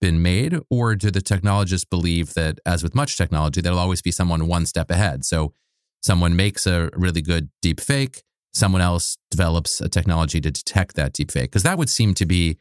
been 0.00 0.22
made, 0.22 0.56
or 0.70 0.94
do 0.94 1.10
the 1.10 1.20
technologists 1.20 1.84
believe 1.84 2.34
that, 2.34 2.60
as 2.64 2.84
with 2.84 2.94
much 2.94 3.16
technology, 3.16 3.60
there'll 3.60 3.78
always 3.78 4.02
be 4.02 4.12
someone 4.12 4.46
one 4.46 4.66
step 4.66 4.90
ahead? 4.90 5.24
So, 5.24 5.52
someone 6.00 6.36
makes 6.36 6.66
a 6.66 6.90
really 6.94 7.22
good 7.22 7.50
deep 7.60 7.80
fake, 7.80 8.22
someone 8.52 8.80
else 8.80 9.16
develops 9.30 9.80
a 9.80 9.88
technology 9.88 10.40
to 10.40 10.50
detect 10.52 10.94
that 10.94 11.12
deep 11.12 11.32
fake, 11.32 11.50
because 11.50 11.64
that 11.64 11.78
would 11.78 11.90
seem 11.90 12.14
to 12.14 12.26
be 12.26 12.58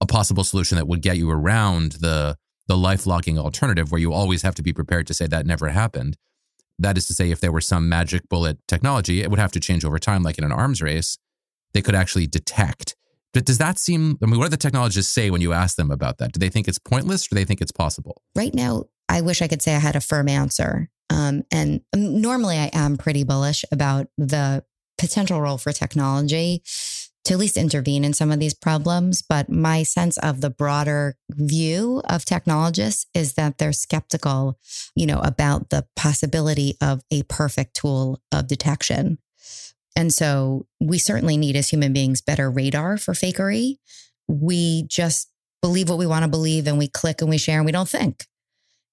a 0.00 0.06
possible 0.06 0.44
solution 0.44 0.76
that 0.76 0.86
would 0.86 1.02
get 1.02 1.16
you 1.16 1.30
around 1.30 1.92
the 1.92 2.36
the 2.68 2.76
life 2.76 3.06
logging 3.06 3.38
alternative, 3.38 3.90
where 3.90 4.00
you 4.00 4.12
always 4.12 4.42
have 4.42 4.54
to 4.56 4.62
be 4.62 4.72
prepared 4.72 5.06
to 5.06 5.14
say 5.14 5.26
that 5.26 5.46
never 5.46 5.68
happened. 5.68 6.16
That 6.78 6.98
is 6.98 7.06
to 7.06 7.14
say, 7.14 7.30
if 7.30 7.40
there 7.40 7.52
were 7.52 7.60
some 7.60 7.88
magic 7.88 8.28
bullet 8.28 8.58
technology, 8.68 9.22
it 9.22 9.30
would 9.30 9.38
have 9.38 9.52
to 9.52 9.60
change 9.60 9.84
over 9.84 9.98
time, 9.98 10.22
like 10.22 10.38
in 10.38 10.44
an 10.44 10.52
arms 10.52 10.82
race 10.82 11.18
they 11.72 11.82
could 11.82 11.94
actually 11.94 12.26
detect. 12.26 12.96
But 13.34 13.44
does 13.44 13.58
that 13.58 13.78
seem, 13.78 14.18
I 14.22 14.26
mean, 14.26 14.38
what 14.38 14.46
do 14.46 14.50
the 14.50 14.56
technologists 14.56 15.12
say 15.12 15.30
when 15.30 15.42
you 15.42 15.52
ask 15.52 15.76
them 15.76 15.90
about 15.90 16.16
that? 16.18 16.32
Do 16.32 16.38
they 16.38 16.48
think 16.48 16.68
it's 16.68 16.78
pointless 16.78 17.26
or 17.26 17.30
do 17.30 17.34
they 17.34 17.44
think 17.44 17.60
it's 17.60 17.72
possible? 17.72 18.22
Right 18.34 18.54
now, 18.54 18.84
I 19.10 19.20
wish 19.20 19.42
I 19.42 19.48
could 19.48 19.60
say 19.60 19.74
I 19.74 19.78
had 19.78 19.94
a 19.94 20.00
firm 20.00 20.28
answer. 20.28 20.88
Um, 21.10 21.44
and 21.52 21.82
um, 21.92 22.22
normally 22.22 22.56
I 22.56 22.70
am 22.72 22.96
pretty 22.96 23.24
bullish 23.24 23.64
about 23.70 24.08
the 24.16 24.64
potential 24.96 25.40
role 25.40 25.58
for 25.58 25.72
technology 25.72 26.62
to 27.26 27.32
at 27.34 27.40
least 27.40 27.56
intervene 27.56 28.04
in 28.04 28.12
some 28.12 28.30
of 28.30 28.38
these 28.38 28.54
problems. 28.54 29.20
But 29.20 29.50
my 29.50 29.82
sense 29.82 30.16
of 30.18 30.40
the 30.40 30.50
broader 30.50 31.16
view 31.28 32.00
of 32.08 32.24
technologists 32.24 33.06
is 33.14 33.34
that 33.34 33.58
they're 33.58 33.72
skeptical, 33.72 34.58
you 34.94 35.06
know, 35.06 35.18
about 35.18 35.70
the 35.70 35.86
possibility 35.96 36.74
of 36.80 37.02
a 37.10 37.24
perfect 37.24 37.74
tool 37.74 38.22
of 38.30 38.46
detection. 38.46 39.18
And 39.96 40.14
so 40.14 40.66
we 40.80 40.98
certainly 40.98 41.36
need 41.36 41.56
as 41.56 41.68
human 41.68 41.92
beings 41.92 42.20
better 42.20 42.48
radar 42.48 42.96
for 42.96 43.12
fakery. 43.12 43.78
We 44.28 44.84
just 44.84 45.28
believe 45.62 45.88
what 45.88 45.98
we 45.98 46.06
want 46.06 46.22
to 46.22 46.30
believe 46.30 46.68
and 46.68 46.78
we 46.78 46.86
click 46.86 47.22
and 47.22 47.30
we 47.30 47.38
share 47.38 47.58
and 47.58 47.66
we 47.66 47.72
don't 47.72 47.88
think. 47.88 48.26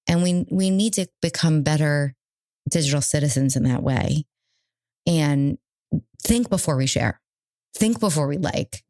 And 0.08 0.22
we 0.22 0.44
we 0.50 0.70
need 0.70 0.94
to 0.94 1.06
become 1.22 1.62
better 1.62 2.16
digital 2.68 3.00
citizens 3.00 3.54
in 3.54 3.62
that 3.62 3.82
way. 3.82 4.24
And 5.06 5.58
think 6.22 6.50
before 6.50 6.76
we 6.76 6.86
share. 6.86 7.20
Think 7.74 8.00
before 8.00 8.26
we 8.26 8.38
like. 8.38 8.84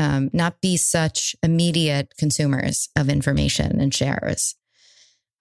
Um, 0.00 0.30
not 0.32 0.60
be 0.60 0.76
such 0.76 1.34
immediate 1.42 2.14
consumers 2.16 2.88
of 2.96 3.08
information 3.08 3.80
and 3.80 3.92
shares. 3.92 4.54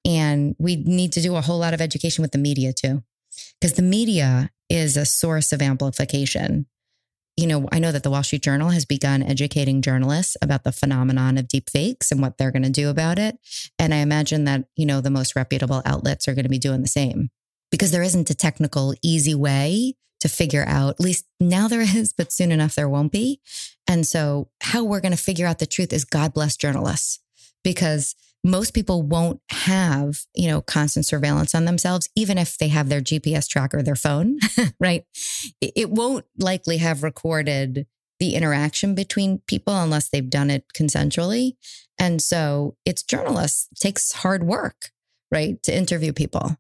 And 0.04 0.56
we 0.58 0.78
need 0.78 1.14
to 1.14 1.22
do 1.22 1.36
a 1.36 1.42
whole 1.42 1.60
lot 1.60 1.76
of 1.76 1.82
education 1.82 2.24
with 2.24 2.32
the 2.32 2.40
media 2.40 2.74
too, 2.74 3.04
because 3.60 3.74
the 3.74 3.84
media 3.84 4.52
is 4.70 4.98
a 4.98 5.06
source 5.06 5.52
of 5.52 5.62
amplification. 5.62 6.66
You 7.36 7.46
know, 7.46 7.70
I 7.72 7.78
know 7.78 7.92
that 7.92 8.02
the 8.02 8.10
Wall 8.10 8.24
Street 8.24 8.42
Journal 8.42 8.70
has 8.70 8.86
begun 8.86 9.22
educating 9.22 9.84
journalists 9.84 10.36
about 10.42 10.64
the 10.64 10.72
phenomenon 10.72 11.38
of 11.38 11.48
deep 11.48 11.70
fakes 11.70 12.12
and 12.12 12.20
what 12.20 12.38
they're 12.38 12.52
going 12.52 12.64
to 12.64 12.70
do 12.70 12.90
about 12.90 13.20
it. 13.20 13.38
And 13.78 13.94
I 13.94 13.98
imagine 13.98 14.46
that, 14.46 14.66
you 14.76 14.88
know, 14.88 15.02
the 15.02 15.12
most 15.12 15.36
reputable 15.36 15.84
outlets 15.86 16.28
are 16.28 16.34
going 16.34 16.46
to 16.46 16.50
be 16.50 16.58
doing 16.58 16.82
the 16.82 16.88
same 16.88 17.30
because 17.70 17.92
there 17.92 18.02
isn't 18.02 18.32
a 18.32 18.36
technical, 18.36 18.96
easy 19.04 19.36
way 19.36 19.94
to 20.20 20.30
figure 20.30 20.66
out, 20.68 20.92
at 20.92 21.00
least 21.00 21.26
now 21.40 21.68
there 21.68 21.82
is, 21.82 22.14
but 22.14 22.32
soon 22.32 22.52
enough 22.52 22.76
there 22.76 22.90
won't 22.90 23.12
be. 23.12 23.42
And 23.88 24.06
so, 24.06 24.50
how 24.62 24.84
we're 24.84 25.02
going 25.02 25.12
to 25.12 25.18
figure 25.18 25.48
out 25.48 25.60
the 25.60 25.66
truth 25.66 25.94
is 25.94 26.06
God 26.06 26.34
bless 26.34 26.58
journalists 26.58 27.20
because 27.64 28.16
most 28.44 28.74
people 28.74 29.02
won't 29.04 29.42
have, 29.50 30.22
you 30.36 30.48
know, 30.48 30.62
constant 30.62 31.06
surveillance 31.06 31.54
on 31.54 31.66
themselves, 31.66 32.10
even 32.16 32.38
if 32.38 32.58
they 32.58 32.70
have 32.70 32.90
their 32.90 33.02
GPS 33.02 33.48
tracker, 33.48 33.82
their 33.82 33.96
phone, 33.96 34.40
right? 34.80 35.04
It 35.62 35.90
won't 35.90 36.26
likely 36.40 36.78
have 36.78 37.04
recorded 37.04 37.88
the 38.20 38.36
interaction 38.36 38.96
between 38.96 39.42
people 39.48 39.76
unless 39.76 40.10
they've 40.10 40.30
done 40.30 40.50
it 40.50 40.66
consensually. 40.76 41.54
And 42.00 42.22
so 42.22 42.76
it's 42.86 43.04
journalists, 43.04 43.68
it 43.72 43.80
takes 43.80 44.12
hard 44.12 44.44
work, 44.44 44.92
right, 45.32 45.62
to 45.64 45.76
interview 45.76 46.14
people. 46.14 46.58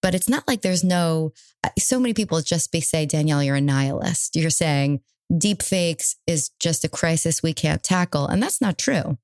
But 0.00 0.14
it's 0.14 0.28
not 0.28 0.46
like 0.46 0.62
there's 0.62 0.84
no, 0.84 1.32
uh, 1.64 1.70
so 1.78 1.98
many 1.98 2.14
people 2.14 2.40
just 2.40 2.70
be 2.70 2.80
say, 2.80 3.04
Danielle, 3.06 3.42
you're 3.42 3.56
a 3.56 3.60
nihilist. 3.60 4.36
You're 4.36 4.50
saying 4.50 5.00
deep 5.36 5.62
fakes 5.62 6.16
is 6.26 6.50
just 6.60 6.84
a 6.84 6.88
crisis 6.88 7.42
we 7.42 7.52
can't 7.52 7.82
tackle. 7.82 8.26
And 8.26 8.42
that's 8.42 8.60
not 8.60 8.78
true 8.78 9.18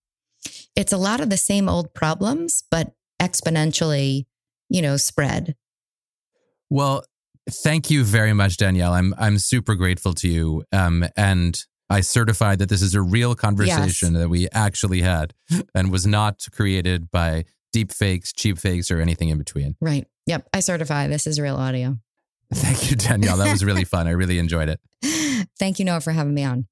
it's 0.77 0.93
a 0.93 0.99
lot 0.99 1.21
of 1.21 1.31
the 1.31 1.37
same 1.37 1.69
old 1.69 1.95
problems, 1.95 2.65
but 2.71 2.95
exponentially, 3.21 4.27
you 4.69 4.83
know, 4.83 4.97
spread. 4.97 5.55
Well, 6.71 7.05
thank 7.49 7.91
you 7.91 8.05
very 8.05 8.33
much, 8.33 8.57
Danielle. 8.57 8.93
I'm 8.93 9.15
I'm 9.19 9.39
super 9.39 9.75
grateful 9.75 10.15
to 10.15 10.29
you. 10.29 10.65
Um, 10.73 11.05
and 11.17 11.59
I 11.91 12.01
certify 12.01 12.57
that 12.57 12.69
this 12.69 12.83
is 12.83 12.95
a 12.95 13.03
real 13.03 13.35
conversation 13.35 14.15
yes. 14.15 14.23
that 14.23 14.29
we 14.29 14.49
actually 14.53 15.03
had 15.03 15.35
and 15.75 15.93
was 15.93 16.07
not 16.07 16.47
created 16.53 17.11
by 17.11 17.45
deep 17.73 17.93
fakes, 17.93 18.33
cheap 18.33 18.59
fakes, 18.59 18.91
or 18.91 19.01
anything 19.01 19.29
in 19.29 19.39
between. 19.39 19.77
Right. 19.81 20.07
Yep. 20.27 20.49
I 20.53 20.61
certify 20.61 21.07
this 21.09 21.27
is 21.27 21.39
real 21.39 21.57
audio. 21.57 21.99
Thank 22.55 22.91
you, 22.91 22.97
Danielle. 22.97 23.37
That 23.37 23.51
was 23.51 23.65
really 23.65 23.85
fun. 23.95 24.07
I 24.07 24.11
really 24.11 24.39
enjoyed 24.39 24.69
it. 24.69 24.81
Thank 25.59 25.79
you, 25.79 25.85
Noah, 25.85 26.01
for 26.01 26.13
having 26.13 26.35
me 26.35 26.45
on. 26.45 26.67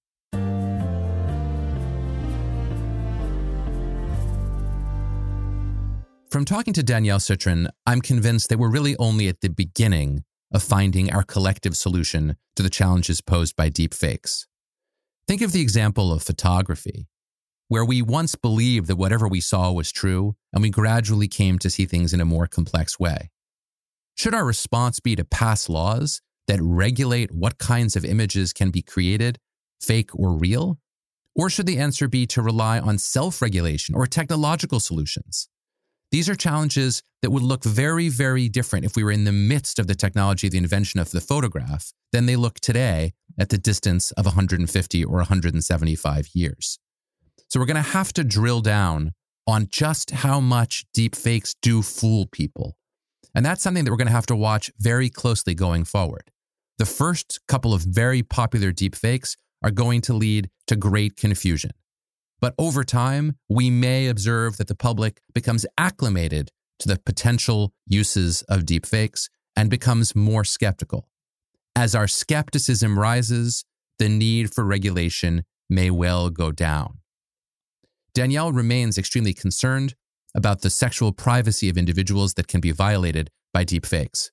From 6.30 6.46
talking 6.46 6.72
to 6.72 6.82
Danielle 6.82 7.20
Citron, 7.20 7.68
I'm 7.86 8.00
convinced 8.00 8.48
that 8.48 8.58
we're 8.58 8.70
really 8.70 8.96
only 8.96 9.28
at 9.28 9.42
the 9.42 9.50
beginning 9.50 10.24
of 10.50 10.62
finding 10.62 11.12
our 11.12 11.22
collective 11.22 11.76
solution 11.76 12.36
to 12.56 12.62
the 12.62 12.70
challenges 12.70 13.20
posed 13.20 13.54
by 13.54 13.68
deep 13.68 13.92
fakes. 13.92 14.46
Think 15.28 15.42
of 15.42 15.52
the 15.52 15.60
example 15.60 16.10
of 16.10 16.22
photography, 16.22 17.06
where 17.68 17.84
we 17.84 18.00
once 18.00 18.34
believed 18.34 18.86
that 18.86 18.96
whatever 18.96 19.28
we 19.28 19.40
saw 19.40 19.72
was 19.72 19.92
true, 19.92 20.34
and 20.54 20.62
we 20.62 20.70
gradually 20.70 21.28
came 21.28 21.58
to 21.58 21.68
see 21.68 21.84
things 21.84 22.14
in 22.14 22.20
a 22.20 22.24
more 22.24 22.46
complex 22.46 22.98
way. 22.98 23.30
Should 24.14 24.34
our 24.34 24.44
response 24.44 25.00
be 25.00 25.16
to 25.16 25.24
pass 25.24 25.68
laws 25.68 26.20
that 26.48 26.60
regulate 26.62 27.32
what 27.32 27.58
kinds 27.58 27.96
of 27.96 28.04
images 28.04 28.52
can 28.52 28.70
be 28.70 28.82
created, 28.82 29.38
fake 29.80 30.10
or 30.14 30.32
real? 30.32 30.78
Or 31.34 31.48
should 31.48 31.66
the 31.66 31.78
answer 31.78 32.08
be 32.08 32.26
to 32.26 32.42
rely 32.42 32.78
on 32.78 32.98
self 32.98 33.40
regulation 33.40 33.94
or 33.94 34.06
technological 34.06 34.80
solutions? 34.80 35.48
These 36.10 36.28
are 36.28 36.34
challenges 36.34 37.02
that 37.22 37.30
would 37.30 37.42
look 37.42 37.64
very, 37.64 38.10
very 38.10 38.48
different 38.50 38.84
if 38.84 38.96
we 38.96 39.02
were 39.02 39.12
in 39.12 39.24
the 39.24 39.32
midst 39.32 39.78
of 39.78 39.86
the 39.86 39.94
technology, 39.94 40.50
the 40.50 40.58
invention 40.58 41.00
of 41.00 41.10
the 41.10 41.22
photograph, 41.22 41.92
than 42.12 42.26
they 42.26 42.36
look 42.36 42.60
today 42.60 43.14
at 43.38 43.48
the 43.48 43.56
distance 43.56 44.10
of 44.12 44.26
150 44.26 45.04
or 45.04 45.16
175 45.16 46.28
years. 46.34 46.78
So 47.48 47.58
we're 47.58 47.66
going 47.66 47.82
to 47.82 47.90
have 47.92 48.12
to 48.14 48.24
drill 48.24 48.60
down 48.60 49.12
on 49.46 49.68
just 49.70 50.10
how 50.10 50.38
much 50.38 50.84
deep 50.92 51.16
fakes 51.16 51.54
do 51.62 51.80
fool 51.80 52.26
people. 52.30 52.76
And 53.34 53.44
that's 53.44 53.62
something 53.62 53.84
that 53.84 53.90
we're 53.90 53.96
going 53.96 54.06
to 54.08 54.12
have 54.12 54.26
to 54.26 54.36
watch 54.36 54.70
very 54.78 55.08
closely 55.08 55.54
going 55.54 55.84
forward. 55.84 56.30
The 56.78 56.86
first 56.86 57.40
couple 57.48 57.72
of 57.72 57.82
very 57.82 58.22
popular 58.22 58.72
deep 58.72 58.94
fakes 58.94 59.36
are 59.62 59.70
going 59.70 60.00
to 60.02 60.14
lead 60.14 60.50
to 60.66 60.76
great 60.76 61.16
confusion. 61.16 61.70
But 62.40 62.54
over 62.58 62.82
time, 62.82 63.36
we 63.48 63.70
may 63.70 64.08
observe 64.08 64.56
that 64.56 64.66
the 64.66 64.74
public 64.74 65.20
becomes 65.32 65.64
acclimated 65.78 66.50
to 66.80 66.88
the 66.88 66.98
potential 66.98 67.72
uses 67.86 68.42
of 68.42 68.62
deepfakes 68.62 69.28
and 69.54 69.70
becomes 69.70 70.16
more 70.16 70.44
skeptical. 70.44 71.08
As 71.76 71.94
our 71.94 72.08
skepticism 72.08 72.98
rises, 72.98 73.64
the 73.98 74.08
need 74.08 74.52
for 74.52 74.64
regulation 74.64 75.44
may 75.70 75.90
well 75.90 76.28
go 76.30 76.50
down. 76.50 76.98
Danielle 78.14 78.52
remains 78.52 78.98
extremely 78.98 79.32
concerned 79.32 79.94
about 80.34 80.62
the 80.62 80.70
sexual 80.70 81.12
privacy 81.12 81.68
of 81.68 81.76
individuals 81.76 82.34
that 82.34 82.48
can 82.48 82.60
be 82.60 82.70
violated 82.70 83.30
by 83.52 83.64
deepfakes. 83.64 84.30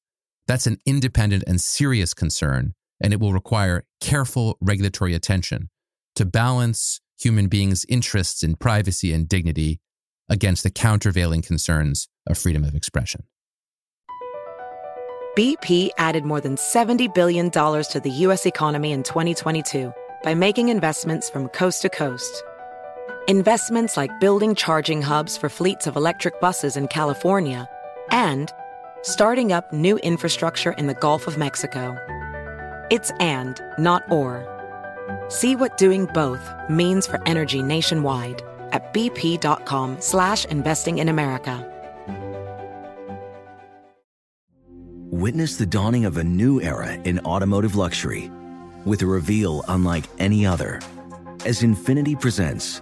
That's 0.47 0.67
an 0.67 0.77
independent 0.85 1.43
and 1.45 1.61
serious 1.61 2.13
concern, 2.13 2.73
and 3.01 3.13
it 3.13 3.19
will 3.19 3.33
require 3.33 3.85
careful 4.01 4.57
regulatory 4.61 5.13
attention 5.13 5.69
to 6.15 6.25
balance 6.25 7.01
human 7.19 7.47
beings' 7.47 7.85
interests 7.87 8.43
in 8.43 8.55
privacy 8.55 9.13
and 9.13 9.27
dignity 9.27 9.79
against 10.29 10.63
the 10.63 10.69
countervailing 10.69 11.41
concerns 11.41 12.07
of 12.27 12.37
freedom 12.37 12.63
of 12.63 12.75
expression. 12.75 13.23
BP 15.37 15.89
added 15.97 16.25
more 16.25 16.41
than 16.41 16.55
$70 16.55 17.13
billion 17.13 17.49
to 17.51 18.01
the 18.03 18.09
U.S. 18.09 18.45
economy 18.45 18.91
in 18.91 19.03
2022 19.03 19.93
by 20.23 20.33
making 20.33 20.69
investments 20.69 21.29
from 21.29 21.47
coast 21.49 21.81
to 21.83 21.89
coast. 21.89 22.43
Investments 23.29 23.95
like 23.95 24.19
building 24.19 24.55
charging 24.55 25.03
hubs 25.03 25.37
for 25.37 25.49
fleets 25.49 25.85
of 25.85 25.95
electric 25.95 26.41
buses 26.41 26.75
in 26.75 26.87
California 26.87 27.69
and 28.09 28.51
starting 29.03 29.51
up 29.51 29.71
new 29.71 29.99
infrastructure 29.99 30.71
in 30.71 30.87
the 30.87 30.95
Gulf 30.95 31.27
of 31.27 31.37
Mexico. 31.37 31.95
It's 32.89 33.11
and, 33.19 33.61
not 33.77 34.01
or. 34.11 34.47
See 35.27 35.55
what 35.55 35.77
doing 35.77 36.07
both 36.07 36.41
means 36.71 37.05
for 37.05 37.21
energy 37.27 37.61
nationwide 37.61 38.41
at 38.71 38.91
bp.com 38.95 39.97
slash 39.99 40.45
investing 40.45 40.97
in 40.97 41.07
America. 41.07 41.63
Witness 45.11 45.57
the 45.57 45.67
dawning 45.67 46.05
of 46.05 46.17
a 46.17 46.23
new 46.23 46.59
era 46.63 46.93
in 47.03 47.19
automotive 47.19 47.75
luxury 47.75 48.31
with 48.85 49.03
a 49.03 49.05
reveal 49.05 49.63
unlike 49.67 50.05
any 50.17 50.47
other 50.47 50.81
as 51.45 51.61
Infiniti 51.61 52.19
presents 52.19 52.81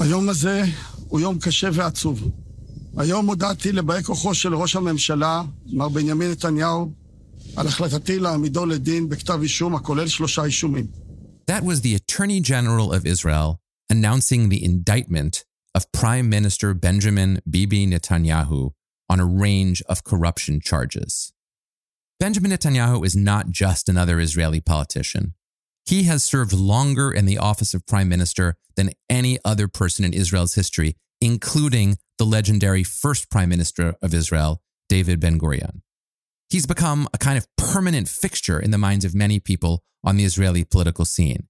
היום 0.00 0.28
הזה 0.28 0.64
הוא 1.08 1.20
יום 1.20 1.38
קשה 1.38 1.68
ועצוב. 1.72 2.30
היום 2.96 3.26
הודעתי 3.26 3.72
לבאי 3.72 4.02
כוחו 4.02 4.34
של 4.34 4.54
ראש 4.54 4.76
הממשלה, 4.76 5.42
מר 5.66 5.88
בנימין 5.88 6.30
נתניהו, 6.30 6.92
על 7.56 7.66
החלטתי 7.66 8.18
להעמידו 8.18 8.66
לדין 8.66 9.08
בכתב 9.08 9.38
אישום 9.42 9.74
הכולל 9.74 10.08
שלושה 10.08 10.44
אישומים. 10.44 10.86
That 11.50 11.64
was 11.64 11.80
the 11.80 11.94
Attorney 11.94 12.40
General 12.40 12.92
of 12.92 13.06
Israel 13.06 13.60
announcing 13.90 14.48
the 14.48 14.62
indictment 14.62 15.44
of 15.74 15.90
Prime 15.92 16.28
Minister 16.28 16.74
Benjamin 16.74 17.40
Bibi 17.48 17.86
Netanyahu 17.86 18.72
on 19.08 19.18
a 19.20 19.24
range 19.24 19.82
of 19.88 20.04
corruption 20.04 20.60
charges. 20.60 21.32
Benjamin 22.20 22.50
Netanyahu 22.50 23.06
is 23.06 23.14
not 23.16 23.44
just 23.50 23.88
another 23.88 24.20
Israeli 24.20 24.60
politician. 24.60 25.34
He 25.85 26.03
has 26.03 26.23
served 26.23 26.53
longer 26.53 27.11
in 27.11 27.25
the 27.25 27.37
office 27.37 27.73
of 27.73 27.85
prime 27.85 28.07
minister 28.07 28.55
than 28.75 28.91
any 29.09 29.37
other 29.43 29.67
person 29.67 30.05
in 30.05 30.13
Israel's 30.13 30.55
history, 30.55 30.95
including 31.19 31.97
the 32.17 32.25
legendary 32.25 32.83
first 32.83 33.29
prime 33.29 33.49
minister 33.49 33.95
of 34.01 34.13
Israel, 34.13 34.61
David 34.87 35.19
Ben 35.19 35.39
Gurion. 35.39 35.81
He's 36.49 36.65
become 36.65 37.07
a 37.13 37.17
kind 37.17 37.37
of 37.37 37.47
permanent 37.57 38.07
fixture 38.07 38.59
in 38.59 38.71
the 38.71 38.77
minds 38.77 39.05
of 39.05 39.15
many 39.15 39.39
people 39.39 39.83
on 40.03 40.17
the 40.17 40.23
Israeli 40.23 40.63
political 40.63 41.05
scene. 41.05 41.47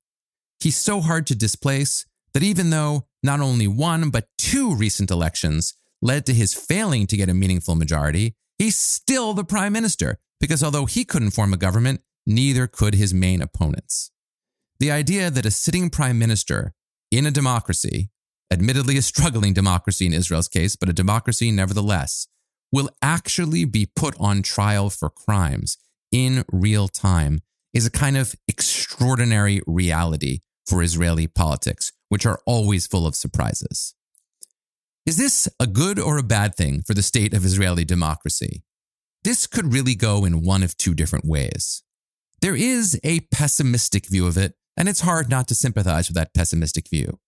He's 0.59 0.77
so 0.77 1.01
hard 1.01 1.27
to 1.27 1.36
displace 1.36 2.05
that 2.34 2.43
even 2.43 2.69
though 2.69 3.07
not 3.21 3.39
only 3.39 3.67
one, 3.67 4.09
but 4.09 4.29
two 4.38 4.73
recent 4.73 5.11
elections 5.11 5.75
led 6.01 6.25
to 6.25 6.34
his 6.34 6.53
failing 6.53 7.05
to 7.07 7.17
get 7.17 7.29
a 7.29 7.34
meaningful 7.34 7.75
majority, 7.75 8.36
he's 8.57 8.77
still 8.77 9.34
the 9.34 9.43
prime 9.43 9.73
minister 9.73 10.19
because 10.39 10.63
although 10.63 10.86
he 10.86 11.05
couldn't 11.05 11.31
form 11.31 11.53
a 11.53 11.57
government, 11.57 12.01
neither 12.25 12.67
could 12.67 12.95
his 12.95 13.13
main 13.13 13.41
opponents. 13.41 14.11
The 14.84 14.91
idea 14.91 15.31
that 15.31 15.45
a 15.45 15.51
sitting 15.51 15.89
prime 15.89 16.19
minister 16.19 16.73
in 17.09 17.25
a 17.25 17.31
democracy, 17.31 18.09
admittedly 18.51 18.97
a 18.97 19.01
struggling 19.01 19.53
democracy 19.53 20.05
in 20.05 20.11
Israel's 20.11 20.49
case, 20.49 20.75
but 20.75 20.89
a 20.89 20.93
democracy 20.93 21.51
nevertheless, 21.51 22.27
will 22.69 22.89
actually 23.01 23.63
be 23.63 23.86
put 23.86 24.13
on 24.19 24.41
trial 24.41 24.89
for 24.89 25.09
crimes 25.09 25.77
in 26.11 26.43
real 26.51 26.89
time 26.89 27.39
is 27.73 27.86
a 27.86 27.89
kind 27.89 28.17
of 28.17 28.36
extraordinary 28.49 29.61
reality 29.65 30.39
for 30.67 30.84
Israeli 30.84 31.27
politics, 31.27 31.93
which 32.09 32.25
are 32.25 32.41
always 32.45 32.86
full 32.86 33.07
of 33.07 33.15
surprises. 33.15 33.95
Is 35.05 35.15
this 35.15 35.47
a 35.61 35.65
good 35.65 35.97
or 35.97 36.17
a 36.17 36.23
bad 36.23 36.55
thing 36.55 36.81
for 36.81 36.93
the 36.93 37.01
state 37.01 37.34
of 37.34 37.45
Israeli 37.45 37.86
democracy? 37.86 38.63
This 39.23 39.47
could 39.47 39.71
really 39.71 39.95
go 39.95 40.25
in 40.25 40.43
one 40.43 40.61
of 40.61 40.75
two 40.75 40.93
different 40.93 41.23
ways. 41.23 41.84
There 42.41 42.57
is 42.57 42.99
a 43.05 43.21
pessimistic 43.31 44.09
view 44.09 44.27
of 44.27 44.38
it, 44.38 44.55
and 44.78 44.89
it's 44.89 45.01
hard 45.01 45.30
not 45.30 45.47
to 45.47 45.55
sympathize 45.55 46.07
with 46.07 46.15
that 46.15 46.34
pessimistic 46.34 46.89
view. 46.89 47.19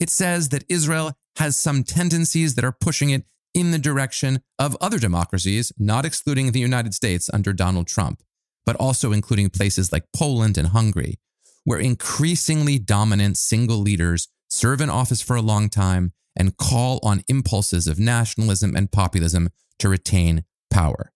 It 0.00 0.10
says 0.10 0.48
that 0.50 0.64
Israel 0.68 1.12
has 1.36 1.56
some 1.56 1.84
tendencies 1.84 2.54
that 2.54 2.64
are 2.64 2.76
pushing 2.78 3.10
it 3.10 3.24
in 3.54 3.70
the 3.70 3.78
direction 3.78 4.40
of 4.58 4.76
other 4.80 4.98
democracies, 4.98 5.72
not 5.78 6.04
excluding 6.04 6.50
the 6.50 6.60
United 6.60 6.94
States 6.94 7.30
under 7.32 7.52
Donald 7.52 7.86
Trump, 7.86 8.22
but 8.66 8.76
also 8.76 9.12
including 9.12 9.50
places 9.50 9.92
like 9.92 10.04
Poland 10.14 10.58
and 10.58 10.68
Hungary, 10.68 11.18
where 11.64 11.78
increasingly 11.78 12.78
dominant 12.78 13.36
single 13.36 13.78
leaders 13.78 14.28
serve 14.48 14.80
in 14.80 14.90
office 14.90 15.22
for 15.22 15.36
a 15.36 15.42
long 15.42 15.68
time 15.68 16.12
and 16.36 16.56
call 16.56 16.98
on 17.02 17.22
impulses 17.28 17.86
of 17.86 17.98
nationalism 17.98 18.74
and 18.74 18.90
populism 18.90 19.50
to 19.78 19.88
retain 19.88 20.44
power. 20.70 21.12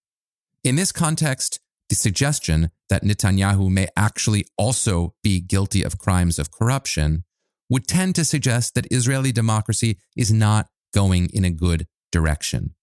In 0.62 0.76
this 0.76 0.92
context, 0.92 1.60
the 1.88 1.94
suggestion 1.94 2.70
that 2.90 3.02
Netanyahu 3.02 3.70
may 3.70 3.88
actually 3.96 4.46
also 4.56 5.14
be 5.22 5.40
guilty 5.40 5.82
of 5.82 5.98
crimes 5.98 6.38
of 6.38 6.50
corruption 6.50 7.24
would 7.70 7.86
tend 7.86 8.14
to 8.16 8.24
suggest 8.24 8.74
that 8.74 8.90
Israeli 8.90 9.32
democracy 9.32 9.98
is 10.16 10.32
not 10.32 10.68
going 10.92 11.28
in 11.32 11.44
a 11.44 11.50
good 11.50 11.86
direction. 12.10 12.74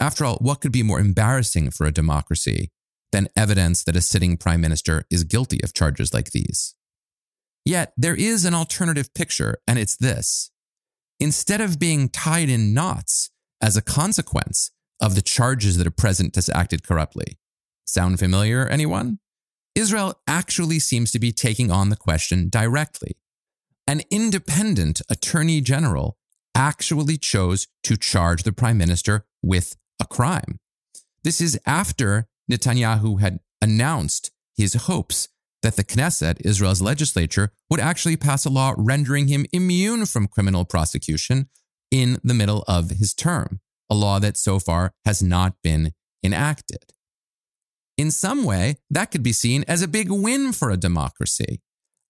After 0.00 0.24
all, 0.24 0.36
what 0.36 0.60
could 0.60 0.72
be 0.72 0.82
more 0.82 1.00
embarrassing 1.00 1.70
for 1.70 1.86
a 1.86 1.92
democracy 1.92 2.70
than 3.12 3.28
evidence 3.36 3.84
that 3.84 3.96
a 3.96 4.00
sitting 4.00 4.36
prime 4.36 4.60
minister 4.60 5.04
is 5.10 5.24
guilty 5.24 5.60
of 5.62 5.74
charges 5.74 6.14
like 6.14 6.30
these? 6.30 6.74
Yet 7.64 7.92
there 7.96 8.16
is 8.16 8.44
an 8.44 8.54
alternative 8.54 9.14
picture, 9.14 9.58
and 9.66 9.78
it's 9.78 9.96
this. 9.96 10.50
Instead 11.20 11.60
of 11.60 11.78
being 11.78 12.08
tied 12.08 12.48
in 12.48 12.74
knots 12.74 13.30
as 13.60 13.76
a 13.76 13.82
consequence 13.82 14.72
of 15.00 15.14
the 15.14 15.22
charges 15.22 15.76
that 15.76 15.86
a 15.86 15.92
president 15.92 16.34
has 16.34 16.48
acted 16.48 16.82
corruptly, 16.82 17.38
sound 17.84 18.18
familiar, 18.18 18.66
anyone? 18.66 19.18
Israel 19.74 20.20
actually 20.26 20.78
seems 20.78 21.10
to 21.12 21.18
be 21.18 21.32
taking 21.32 21.70
on 21.70 21.88
the 21.88 21.96
question 21.96 22.48
directly. 22.48 23.16
An 23.86 24.02
independent 24.10 25.00
attorney 25.10 25.60
general 25.60 26.16
actually 26.54 27.16
chose 27.16 27.66
to 27.82 27.96
charge 27.96 28.42
the 28.42 28.52
prime 28.52 28.78
minister 28.78 29.24
with 29.42 29.76
a 30.00 30.04
crime. 30.04 30.58
This 31.24 31.40
is 31.40 31.58
after 31.66 32.28
Netanyahu 32.50 33.20
had 33.20 33.40
announced 33.60 34.30
his 34.56 34.74
hopes 34.74 35.28
that 35.62 35.76
the 35.76 35.84
Knesset, 35.84 36.40
Israel's 36.44 36.82
legislature, 36.82 37.52
would 37.70 37.80
actually 37.80 38.16
pass 38.16 38.44
a 38.44 38.50
law 38.50 38.74
rendering 38.76 39.28
him 39.28 39.46
immune 39.52 40.06
from 40.06 40.26
criminal 40.26 40.64
prosecution 40.64 41.48
in 41.90 42.18
the 42.24 42.34
middle 42.34 42.64
of 42.66 42.90
his 42.90 43.14
term, 43.14 43.60
a 43.88 43.94
law 43.94 44.18
that 44.18 44.36
so 44.36 44.58
far 44.58 44.92
has 45.04 45.22
not 45.22 45.54
been 45.62 45.92
enacted. 46.24 46.84
In 47.96 48.10
some 48.10 48.44
way, 48.44 48.76
that 48.90 49.10
could 49.10 49.22
be 49.22 49.32
seen 49.32 49.64
as 49.68 49.82
a 49.82 49.88
big 49.88 50.10
win 50.10 50.52
for 50.52 50.70
a 50.70 50.76
democracy. 50.76 51.60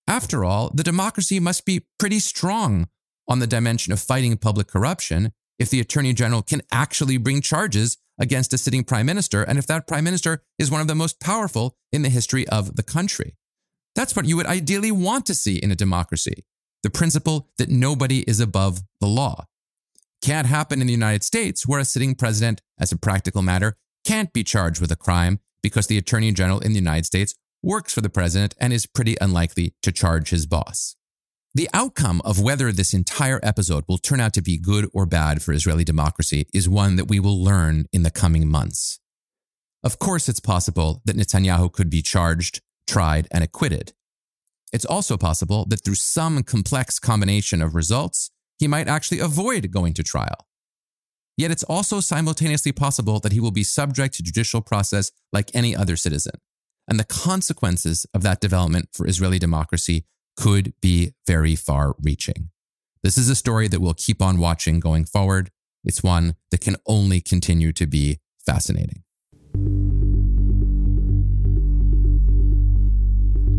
After 0.07 0.45
all, 0.45 0.71
the 0.75 0.83
democracy 0.83 1.41
must 1.41 1.65
be 1.65 1.87
pretty 1.99 2.19
strong 2.19 2.89
on 3.29 3.39
the 3.39 3.47
dimension 3.47 3.93
of 3.93 4.01
fighting 4.01 4.37
public 4.37 4.67
corruption 4.67 5.33
if 5.59 5.71
the 5.71 5.81
attorney 5.81 6.13
general 6.13 6.43
can 6.43 6.63
actually 6.73 7.17
bring 7.17 7.41
charges 7.41 7.99
against 8.19 8.53
a 8.53 8.59
sitting 8.59 8.85
prime 8.85 9.07
minister 9.07 9.43
and 9.43 9.59
if 9.59 9.67
that 9.67 9.87
prime 9.87 10.05
minister 10.05 10.43
is 10.59 10.71
one 10.71 10.81
of 10.81 10.87
the 10.87 10.95
most 10.95 11.21
powerful 11.21 11.77
in 11.93 12.03
the 12.03 12.09
history 12.09 12.47
of 12.49 12.77
the 12.77 12.83
country. 12.83 13.37
That's 13.95 14.17
what 14.17 14.27
you 14.27 14.37
would 14.37 14.47
ideally 14.47 14.93
want 14.93 15.27
to 15.27 15.35
see 15.35 15.57
in 15.57 15.71
a 15.71 15.77
democracy 15.77 16.45
the 16.83 16.91
principle 16.91 17.49
that 17.59 17.69
nobody 17.69 18.21
is 18.23 18.41
above 18.41 18.83
the 19.01 19.07
law. 19.07 19.47
Can't 20.21 20.47
happen 20.47 20.81
in 20.81 20.87
the 20.87 20.93
United 20.93 21.23
States, 21.23 21.67
where 21.67 21.81
a 21.81 21.85
sitting 21.85 22.15
president, 22.15 22.61
as 22.79 22.93
a 22.93 22.99
practical 22.99 23.43
matter, 23.43 23.77
can't 24.05 24.33
be 24.33 24.43
charged 24.43 24.81
with 24.81 24.91
a 24.91 24.97
crime 24.97 25.39
because 25.63 25.87
the 25.87 25.99
attorney 25.99 26.33
general 26.33 26.61
in 26.61 26.73
the 26.73 26.79
United 26.79 27.07
States 27.07 27.35
works 27.63 27.93
for 27.93 28.01
the 28.01 28.11
president 28.11 28.55
and 28.59 28.73
is 28.73 28.87
pretty 28.87 29.17
unlikely 29.21 29.75
to 29.83 29.93
charge 29.93 30.31
his 30.31 30.47
boss. 30.47 30.97
The 31.55 31.69
outcome 31.75 32.23
of 32.25 32.41
whether 32.41 32.73
this 32.73 32.95
entire 32.95 33.39
episode 33.43 33.85
will 33.87 33.99
turn 33.99 34.21
out 34.21 34.33
to 34.35 34.43
be 34.43 34.59
good 34.59 34.89
or 34.95 35.07
bad 35.07 35.43
for 35.43 35.53
Israeli 35.53 35.85
democracy 35.85 36.47
is 36.53 36.69
one 36.69 36.97
that 36.97 37.09
we 37.09 37.21
will 37.21 37.43
learn 37.43 37.87
in 37.93 38.03
the 38.03 38.11
coming 38.11 38.49
months. 38.49 38.99
Of 39.85 39.99
course, 39.99 40.29
it's 40.29 40.41
possible 40.41 41.03
that 41.05 41.17
Netanyahu 41.17 41.71
could 41.71 41.91
be 41.91 42.03
charged 42.03 42.61
tried, 42.87 43.29
and 43.31 43.43
acquitted. 43.43 43.93
It's 44.73 44.85
also 44.85 45.17
possible 45.17 45.67
that 45.69 45.85
through 45.85 45.97
some 45.97 46.43
complex 46.43 46.99
combination 46.99 47.63
of 47.63 47.75
results, 47.75 48.31
he 48.59 48.69
might 48.69 48.89
actually 48.89 49.19
avoid 49.19 49.71
going 49.71 49.95
to 49.95 50.03
trial. 50.03 50.47
Yet 51.37 51.51
it's 51.51 51.65
also 51.65 52.01
simultaneously 52.01 52.73
possible 52.73 53.21
that 53.21 53.33
he 53.33 53.41
will 53.41 53.51
be 53.51 53.65
subject 53.65 54.15
to 54.15 54.23
judicial 54.23 54.61
process 54.61 55.11
like 55.33 55.51
any 55.55 55.75
other 55.75 55.97
citizen. 55.97 56.35
And 56.89 56.99
the 56.99 57.05
consequences 57.05 58.07
of 58.13 58.23
that 58.23 58.41
development 58.41 58.89
for 58.93 59.07
Israeli 59.07 59.39
democracy 59.39 60.05
could 60.37 60.75
be 60.81 61.13
very 61.27 61.57
far 61.57 61.95
reaching. 62.03 62.51
This 63.03 63.19
is 63.19 63.29
a 63.29 63.35
story 63.35 63.69
that 63.69 63.81
we'll 63.81 63.95
keep 63.95 64.23
on 64.23 64.39
watching 64.39 64.81
going 64.81 65.05
forward. 65.05 65.51
It's 65.85 66.03
one 66.03 66.37
that 66.51 66.61
can 66.61 66.77
only 66.87 67.21
continue 67.21 67.73
to 67.73 67.87
be 67.87 68.21
fascinating. 68.45 69.03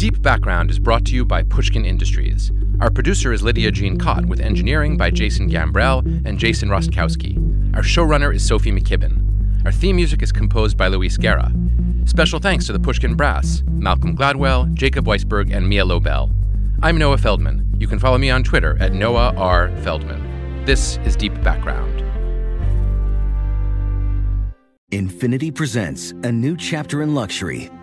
Deep 0.03 0.21
Background 0.21 0.69
is 0.69 0.79
brought 0.79 1.05
to 1.05 1.15
you 1.15 1.23
by 1.23 1.43
Pushkin 1.43 1.85
Industries. 1.85 2.51
Our 2.81 2.91
producer 2.91 3.31
is 3.31 3.41
Lydia 3.41 3.71
Jean 3.71 3.97
Kott, 3.97 4.25
with 4.25 4.41
engineering 4.41 4.97
by 4.97 5.09
Jason 5.09 5.49
Gambrell 5.49 5.99
and 6.27 6.37
Jason 6.37 6.67
Rostkowski. 6.67 7.37
Our 7.73 7.83
showrunner 7.83 8.35
is 8.35 8.45
Sophie 8.45 8.73
McKibben. 8.73 9.63
Our 9.63 9.71
theme 9.71 9.95
music 9.95 10.21
is 10.21 10.33
composed 10.33 10.75
by 10.75 10.89
Luis 10.89 11.15
Guerra. 11.15 11.53
Special 12.03 12.39
thanks 12.39 12.65
to 12.65 12.73
the 12.73 12.81
Pushkin 12.81 13.15
Brass, 13.15 13.63
Malcolm 13.65 14.17
Gladwell, 14.17 14.73
Jacob 14.73 15.05
Weisberg, 15.05 15.55
and 15.55 15.69
Mia 15.69 15.85
Lobel. 15.85 16.29
I'm 16.81 16.97
Noah 16.97 17.17
Feldman. 17.17 17.73
You 17.79 17.87
can 17.87 17.97
follow 17.97 18.17
me 18.17 18.29
on 18.29 18.43
Twitter 18.43 18.75
at 18.81 18.91
Noah 18.91 19.33
R. 19.37 19.71
Feldman. 19.83 20.65
This 20.65 20.97
is 21.05 21.15
Deep 21.15 21.41
Background. 21.43 22.03
Infiniti 24.91 25.55
presents 25.55 26.11
a 26.23 26.31
new 26.33 26.57
chapter 26.57 27.01
in 27.01 27.15
luxury 27.15 27.71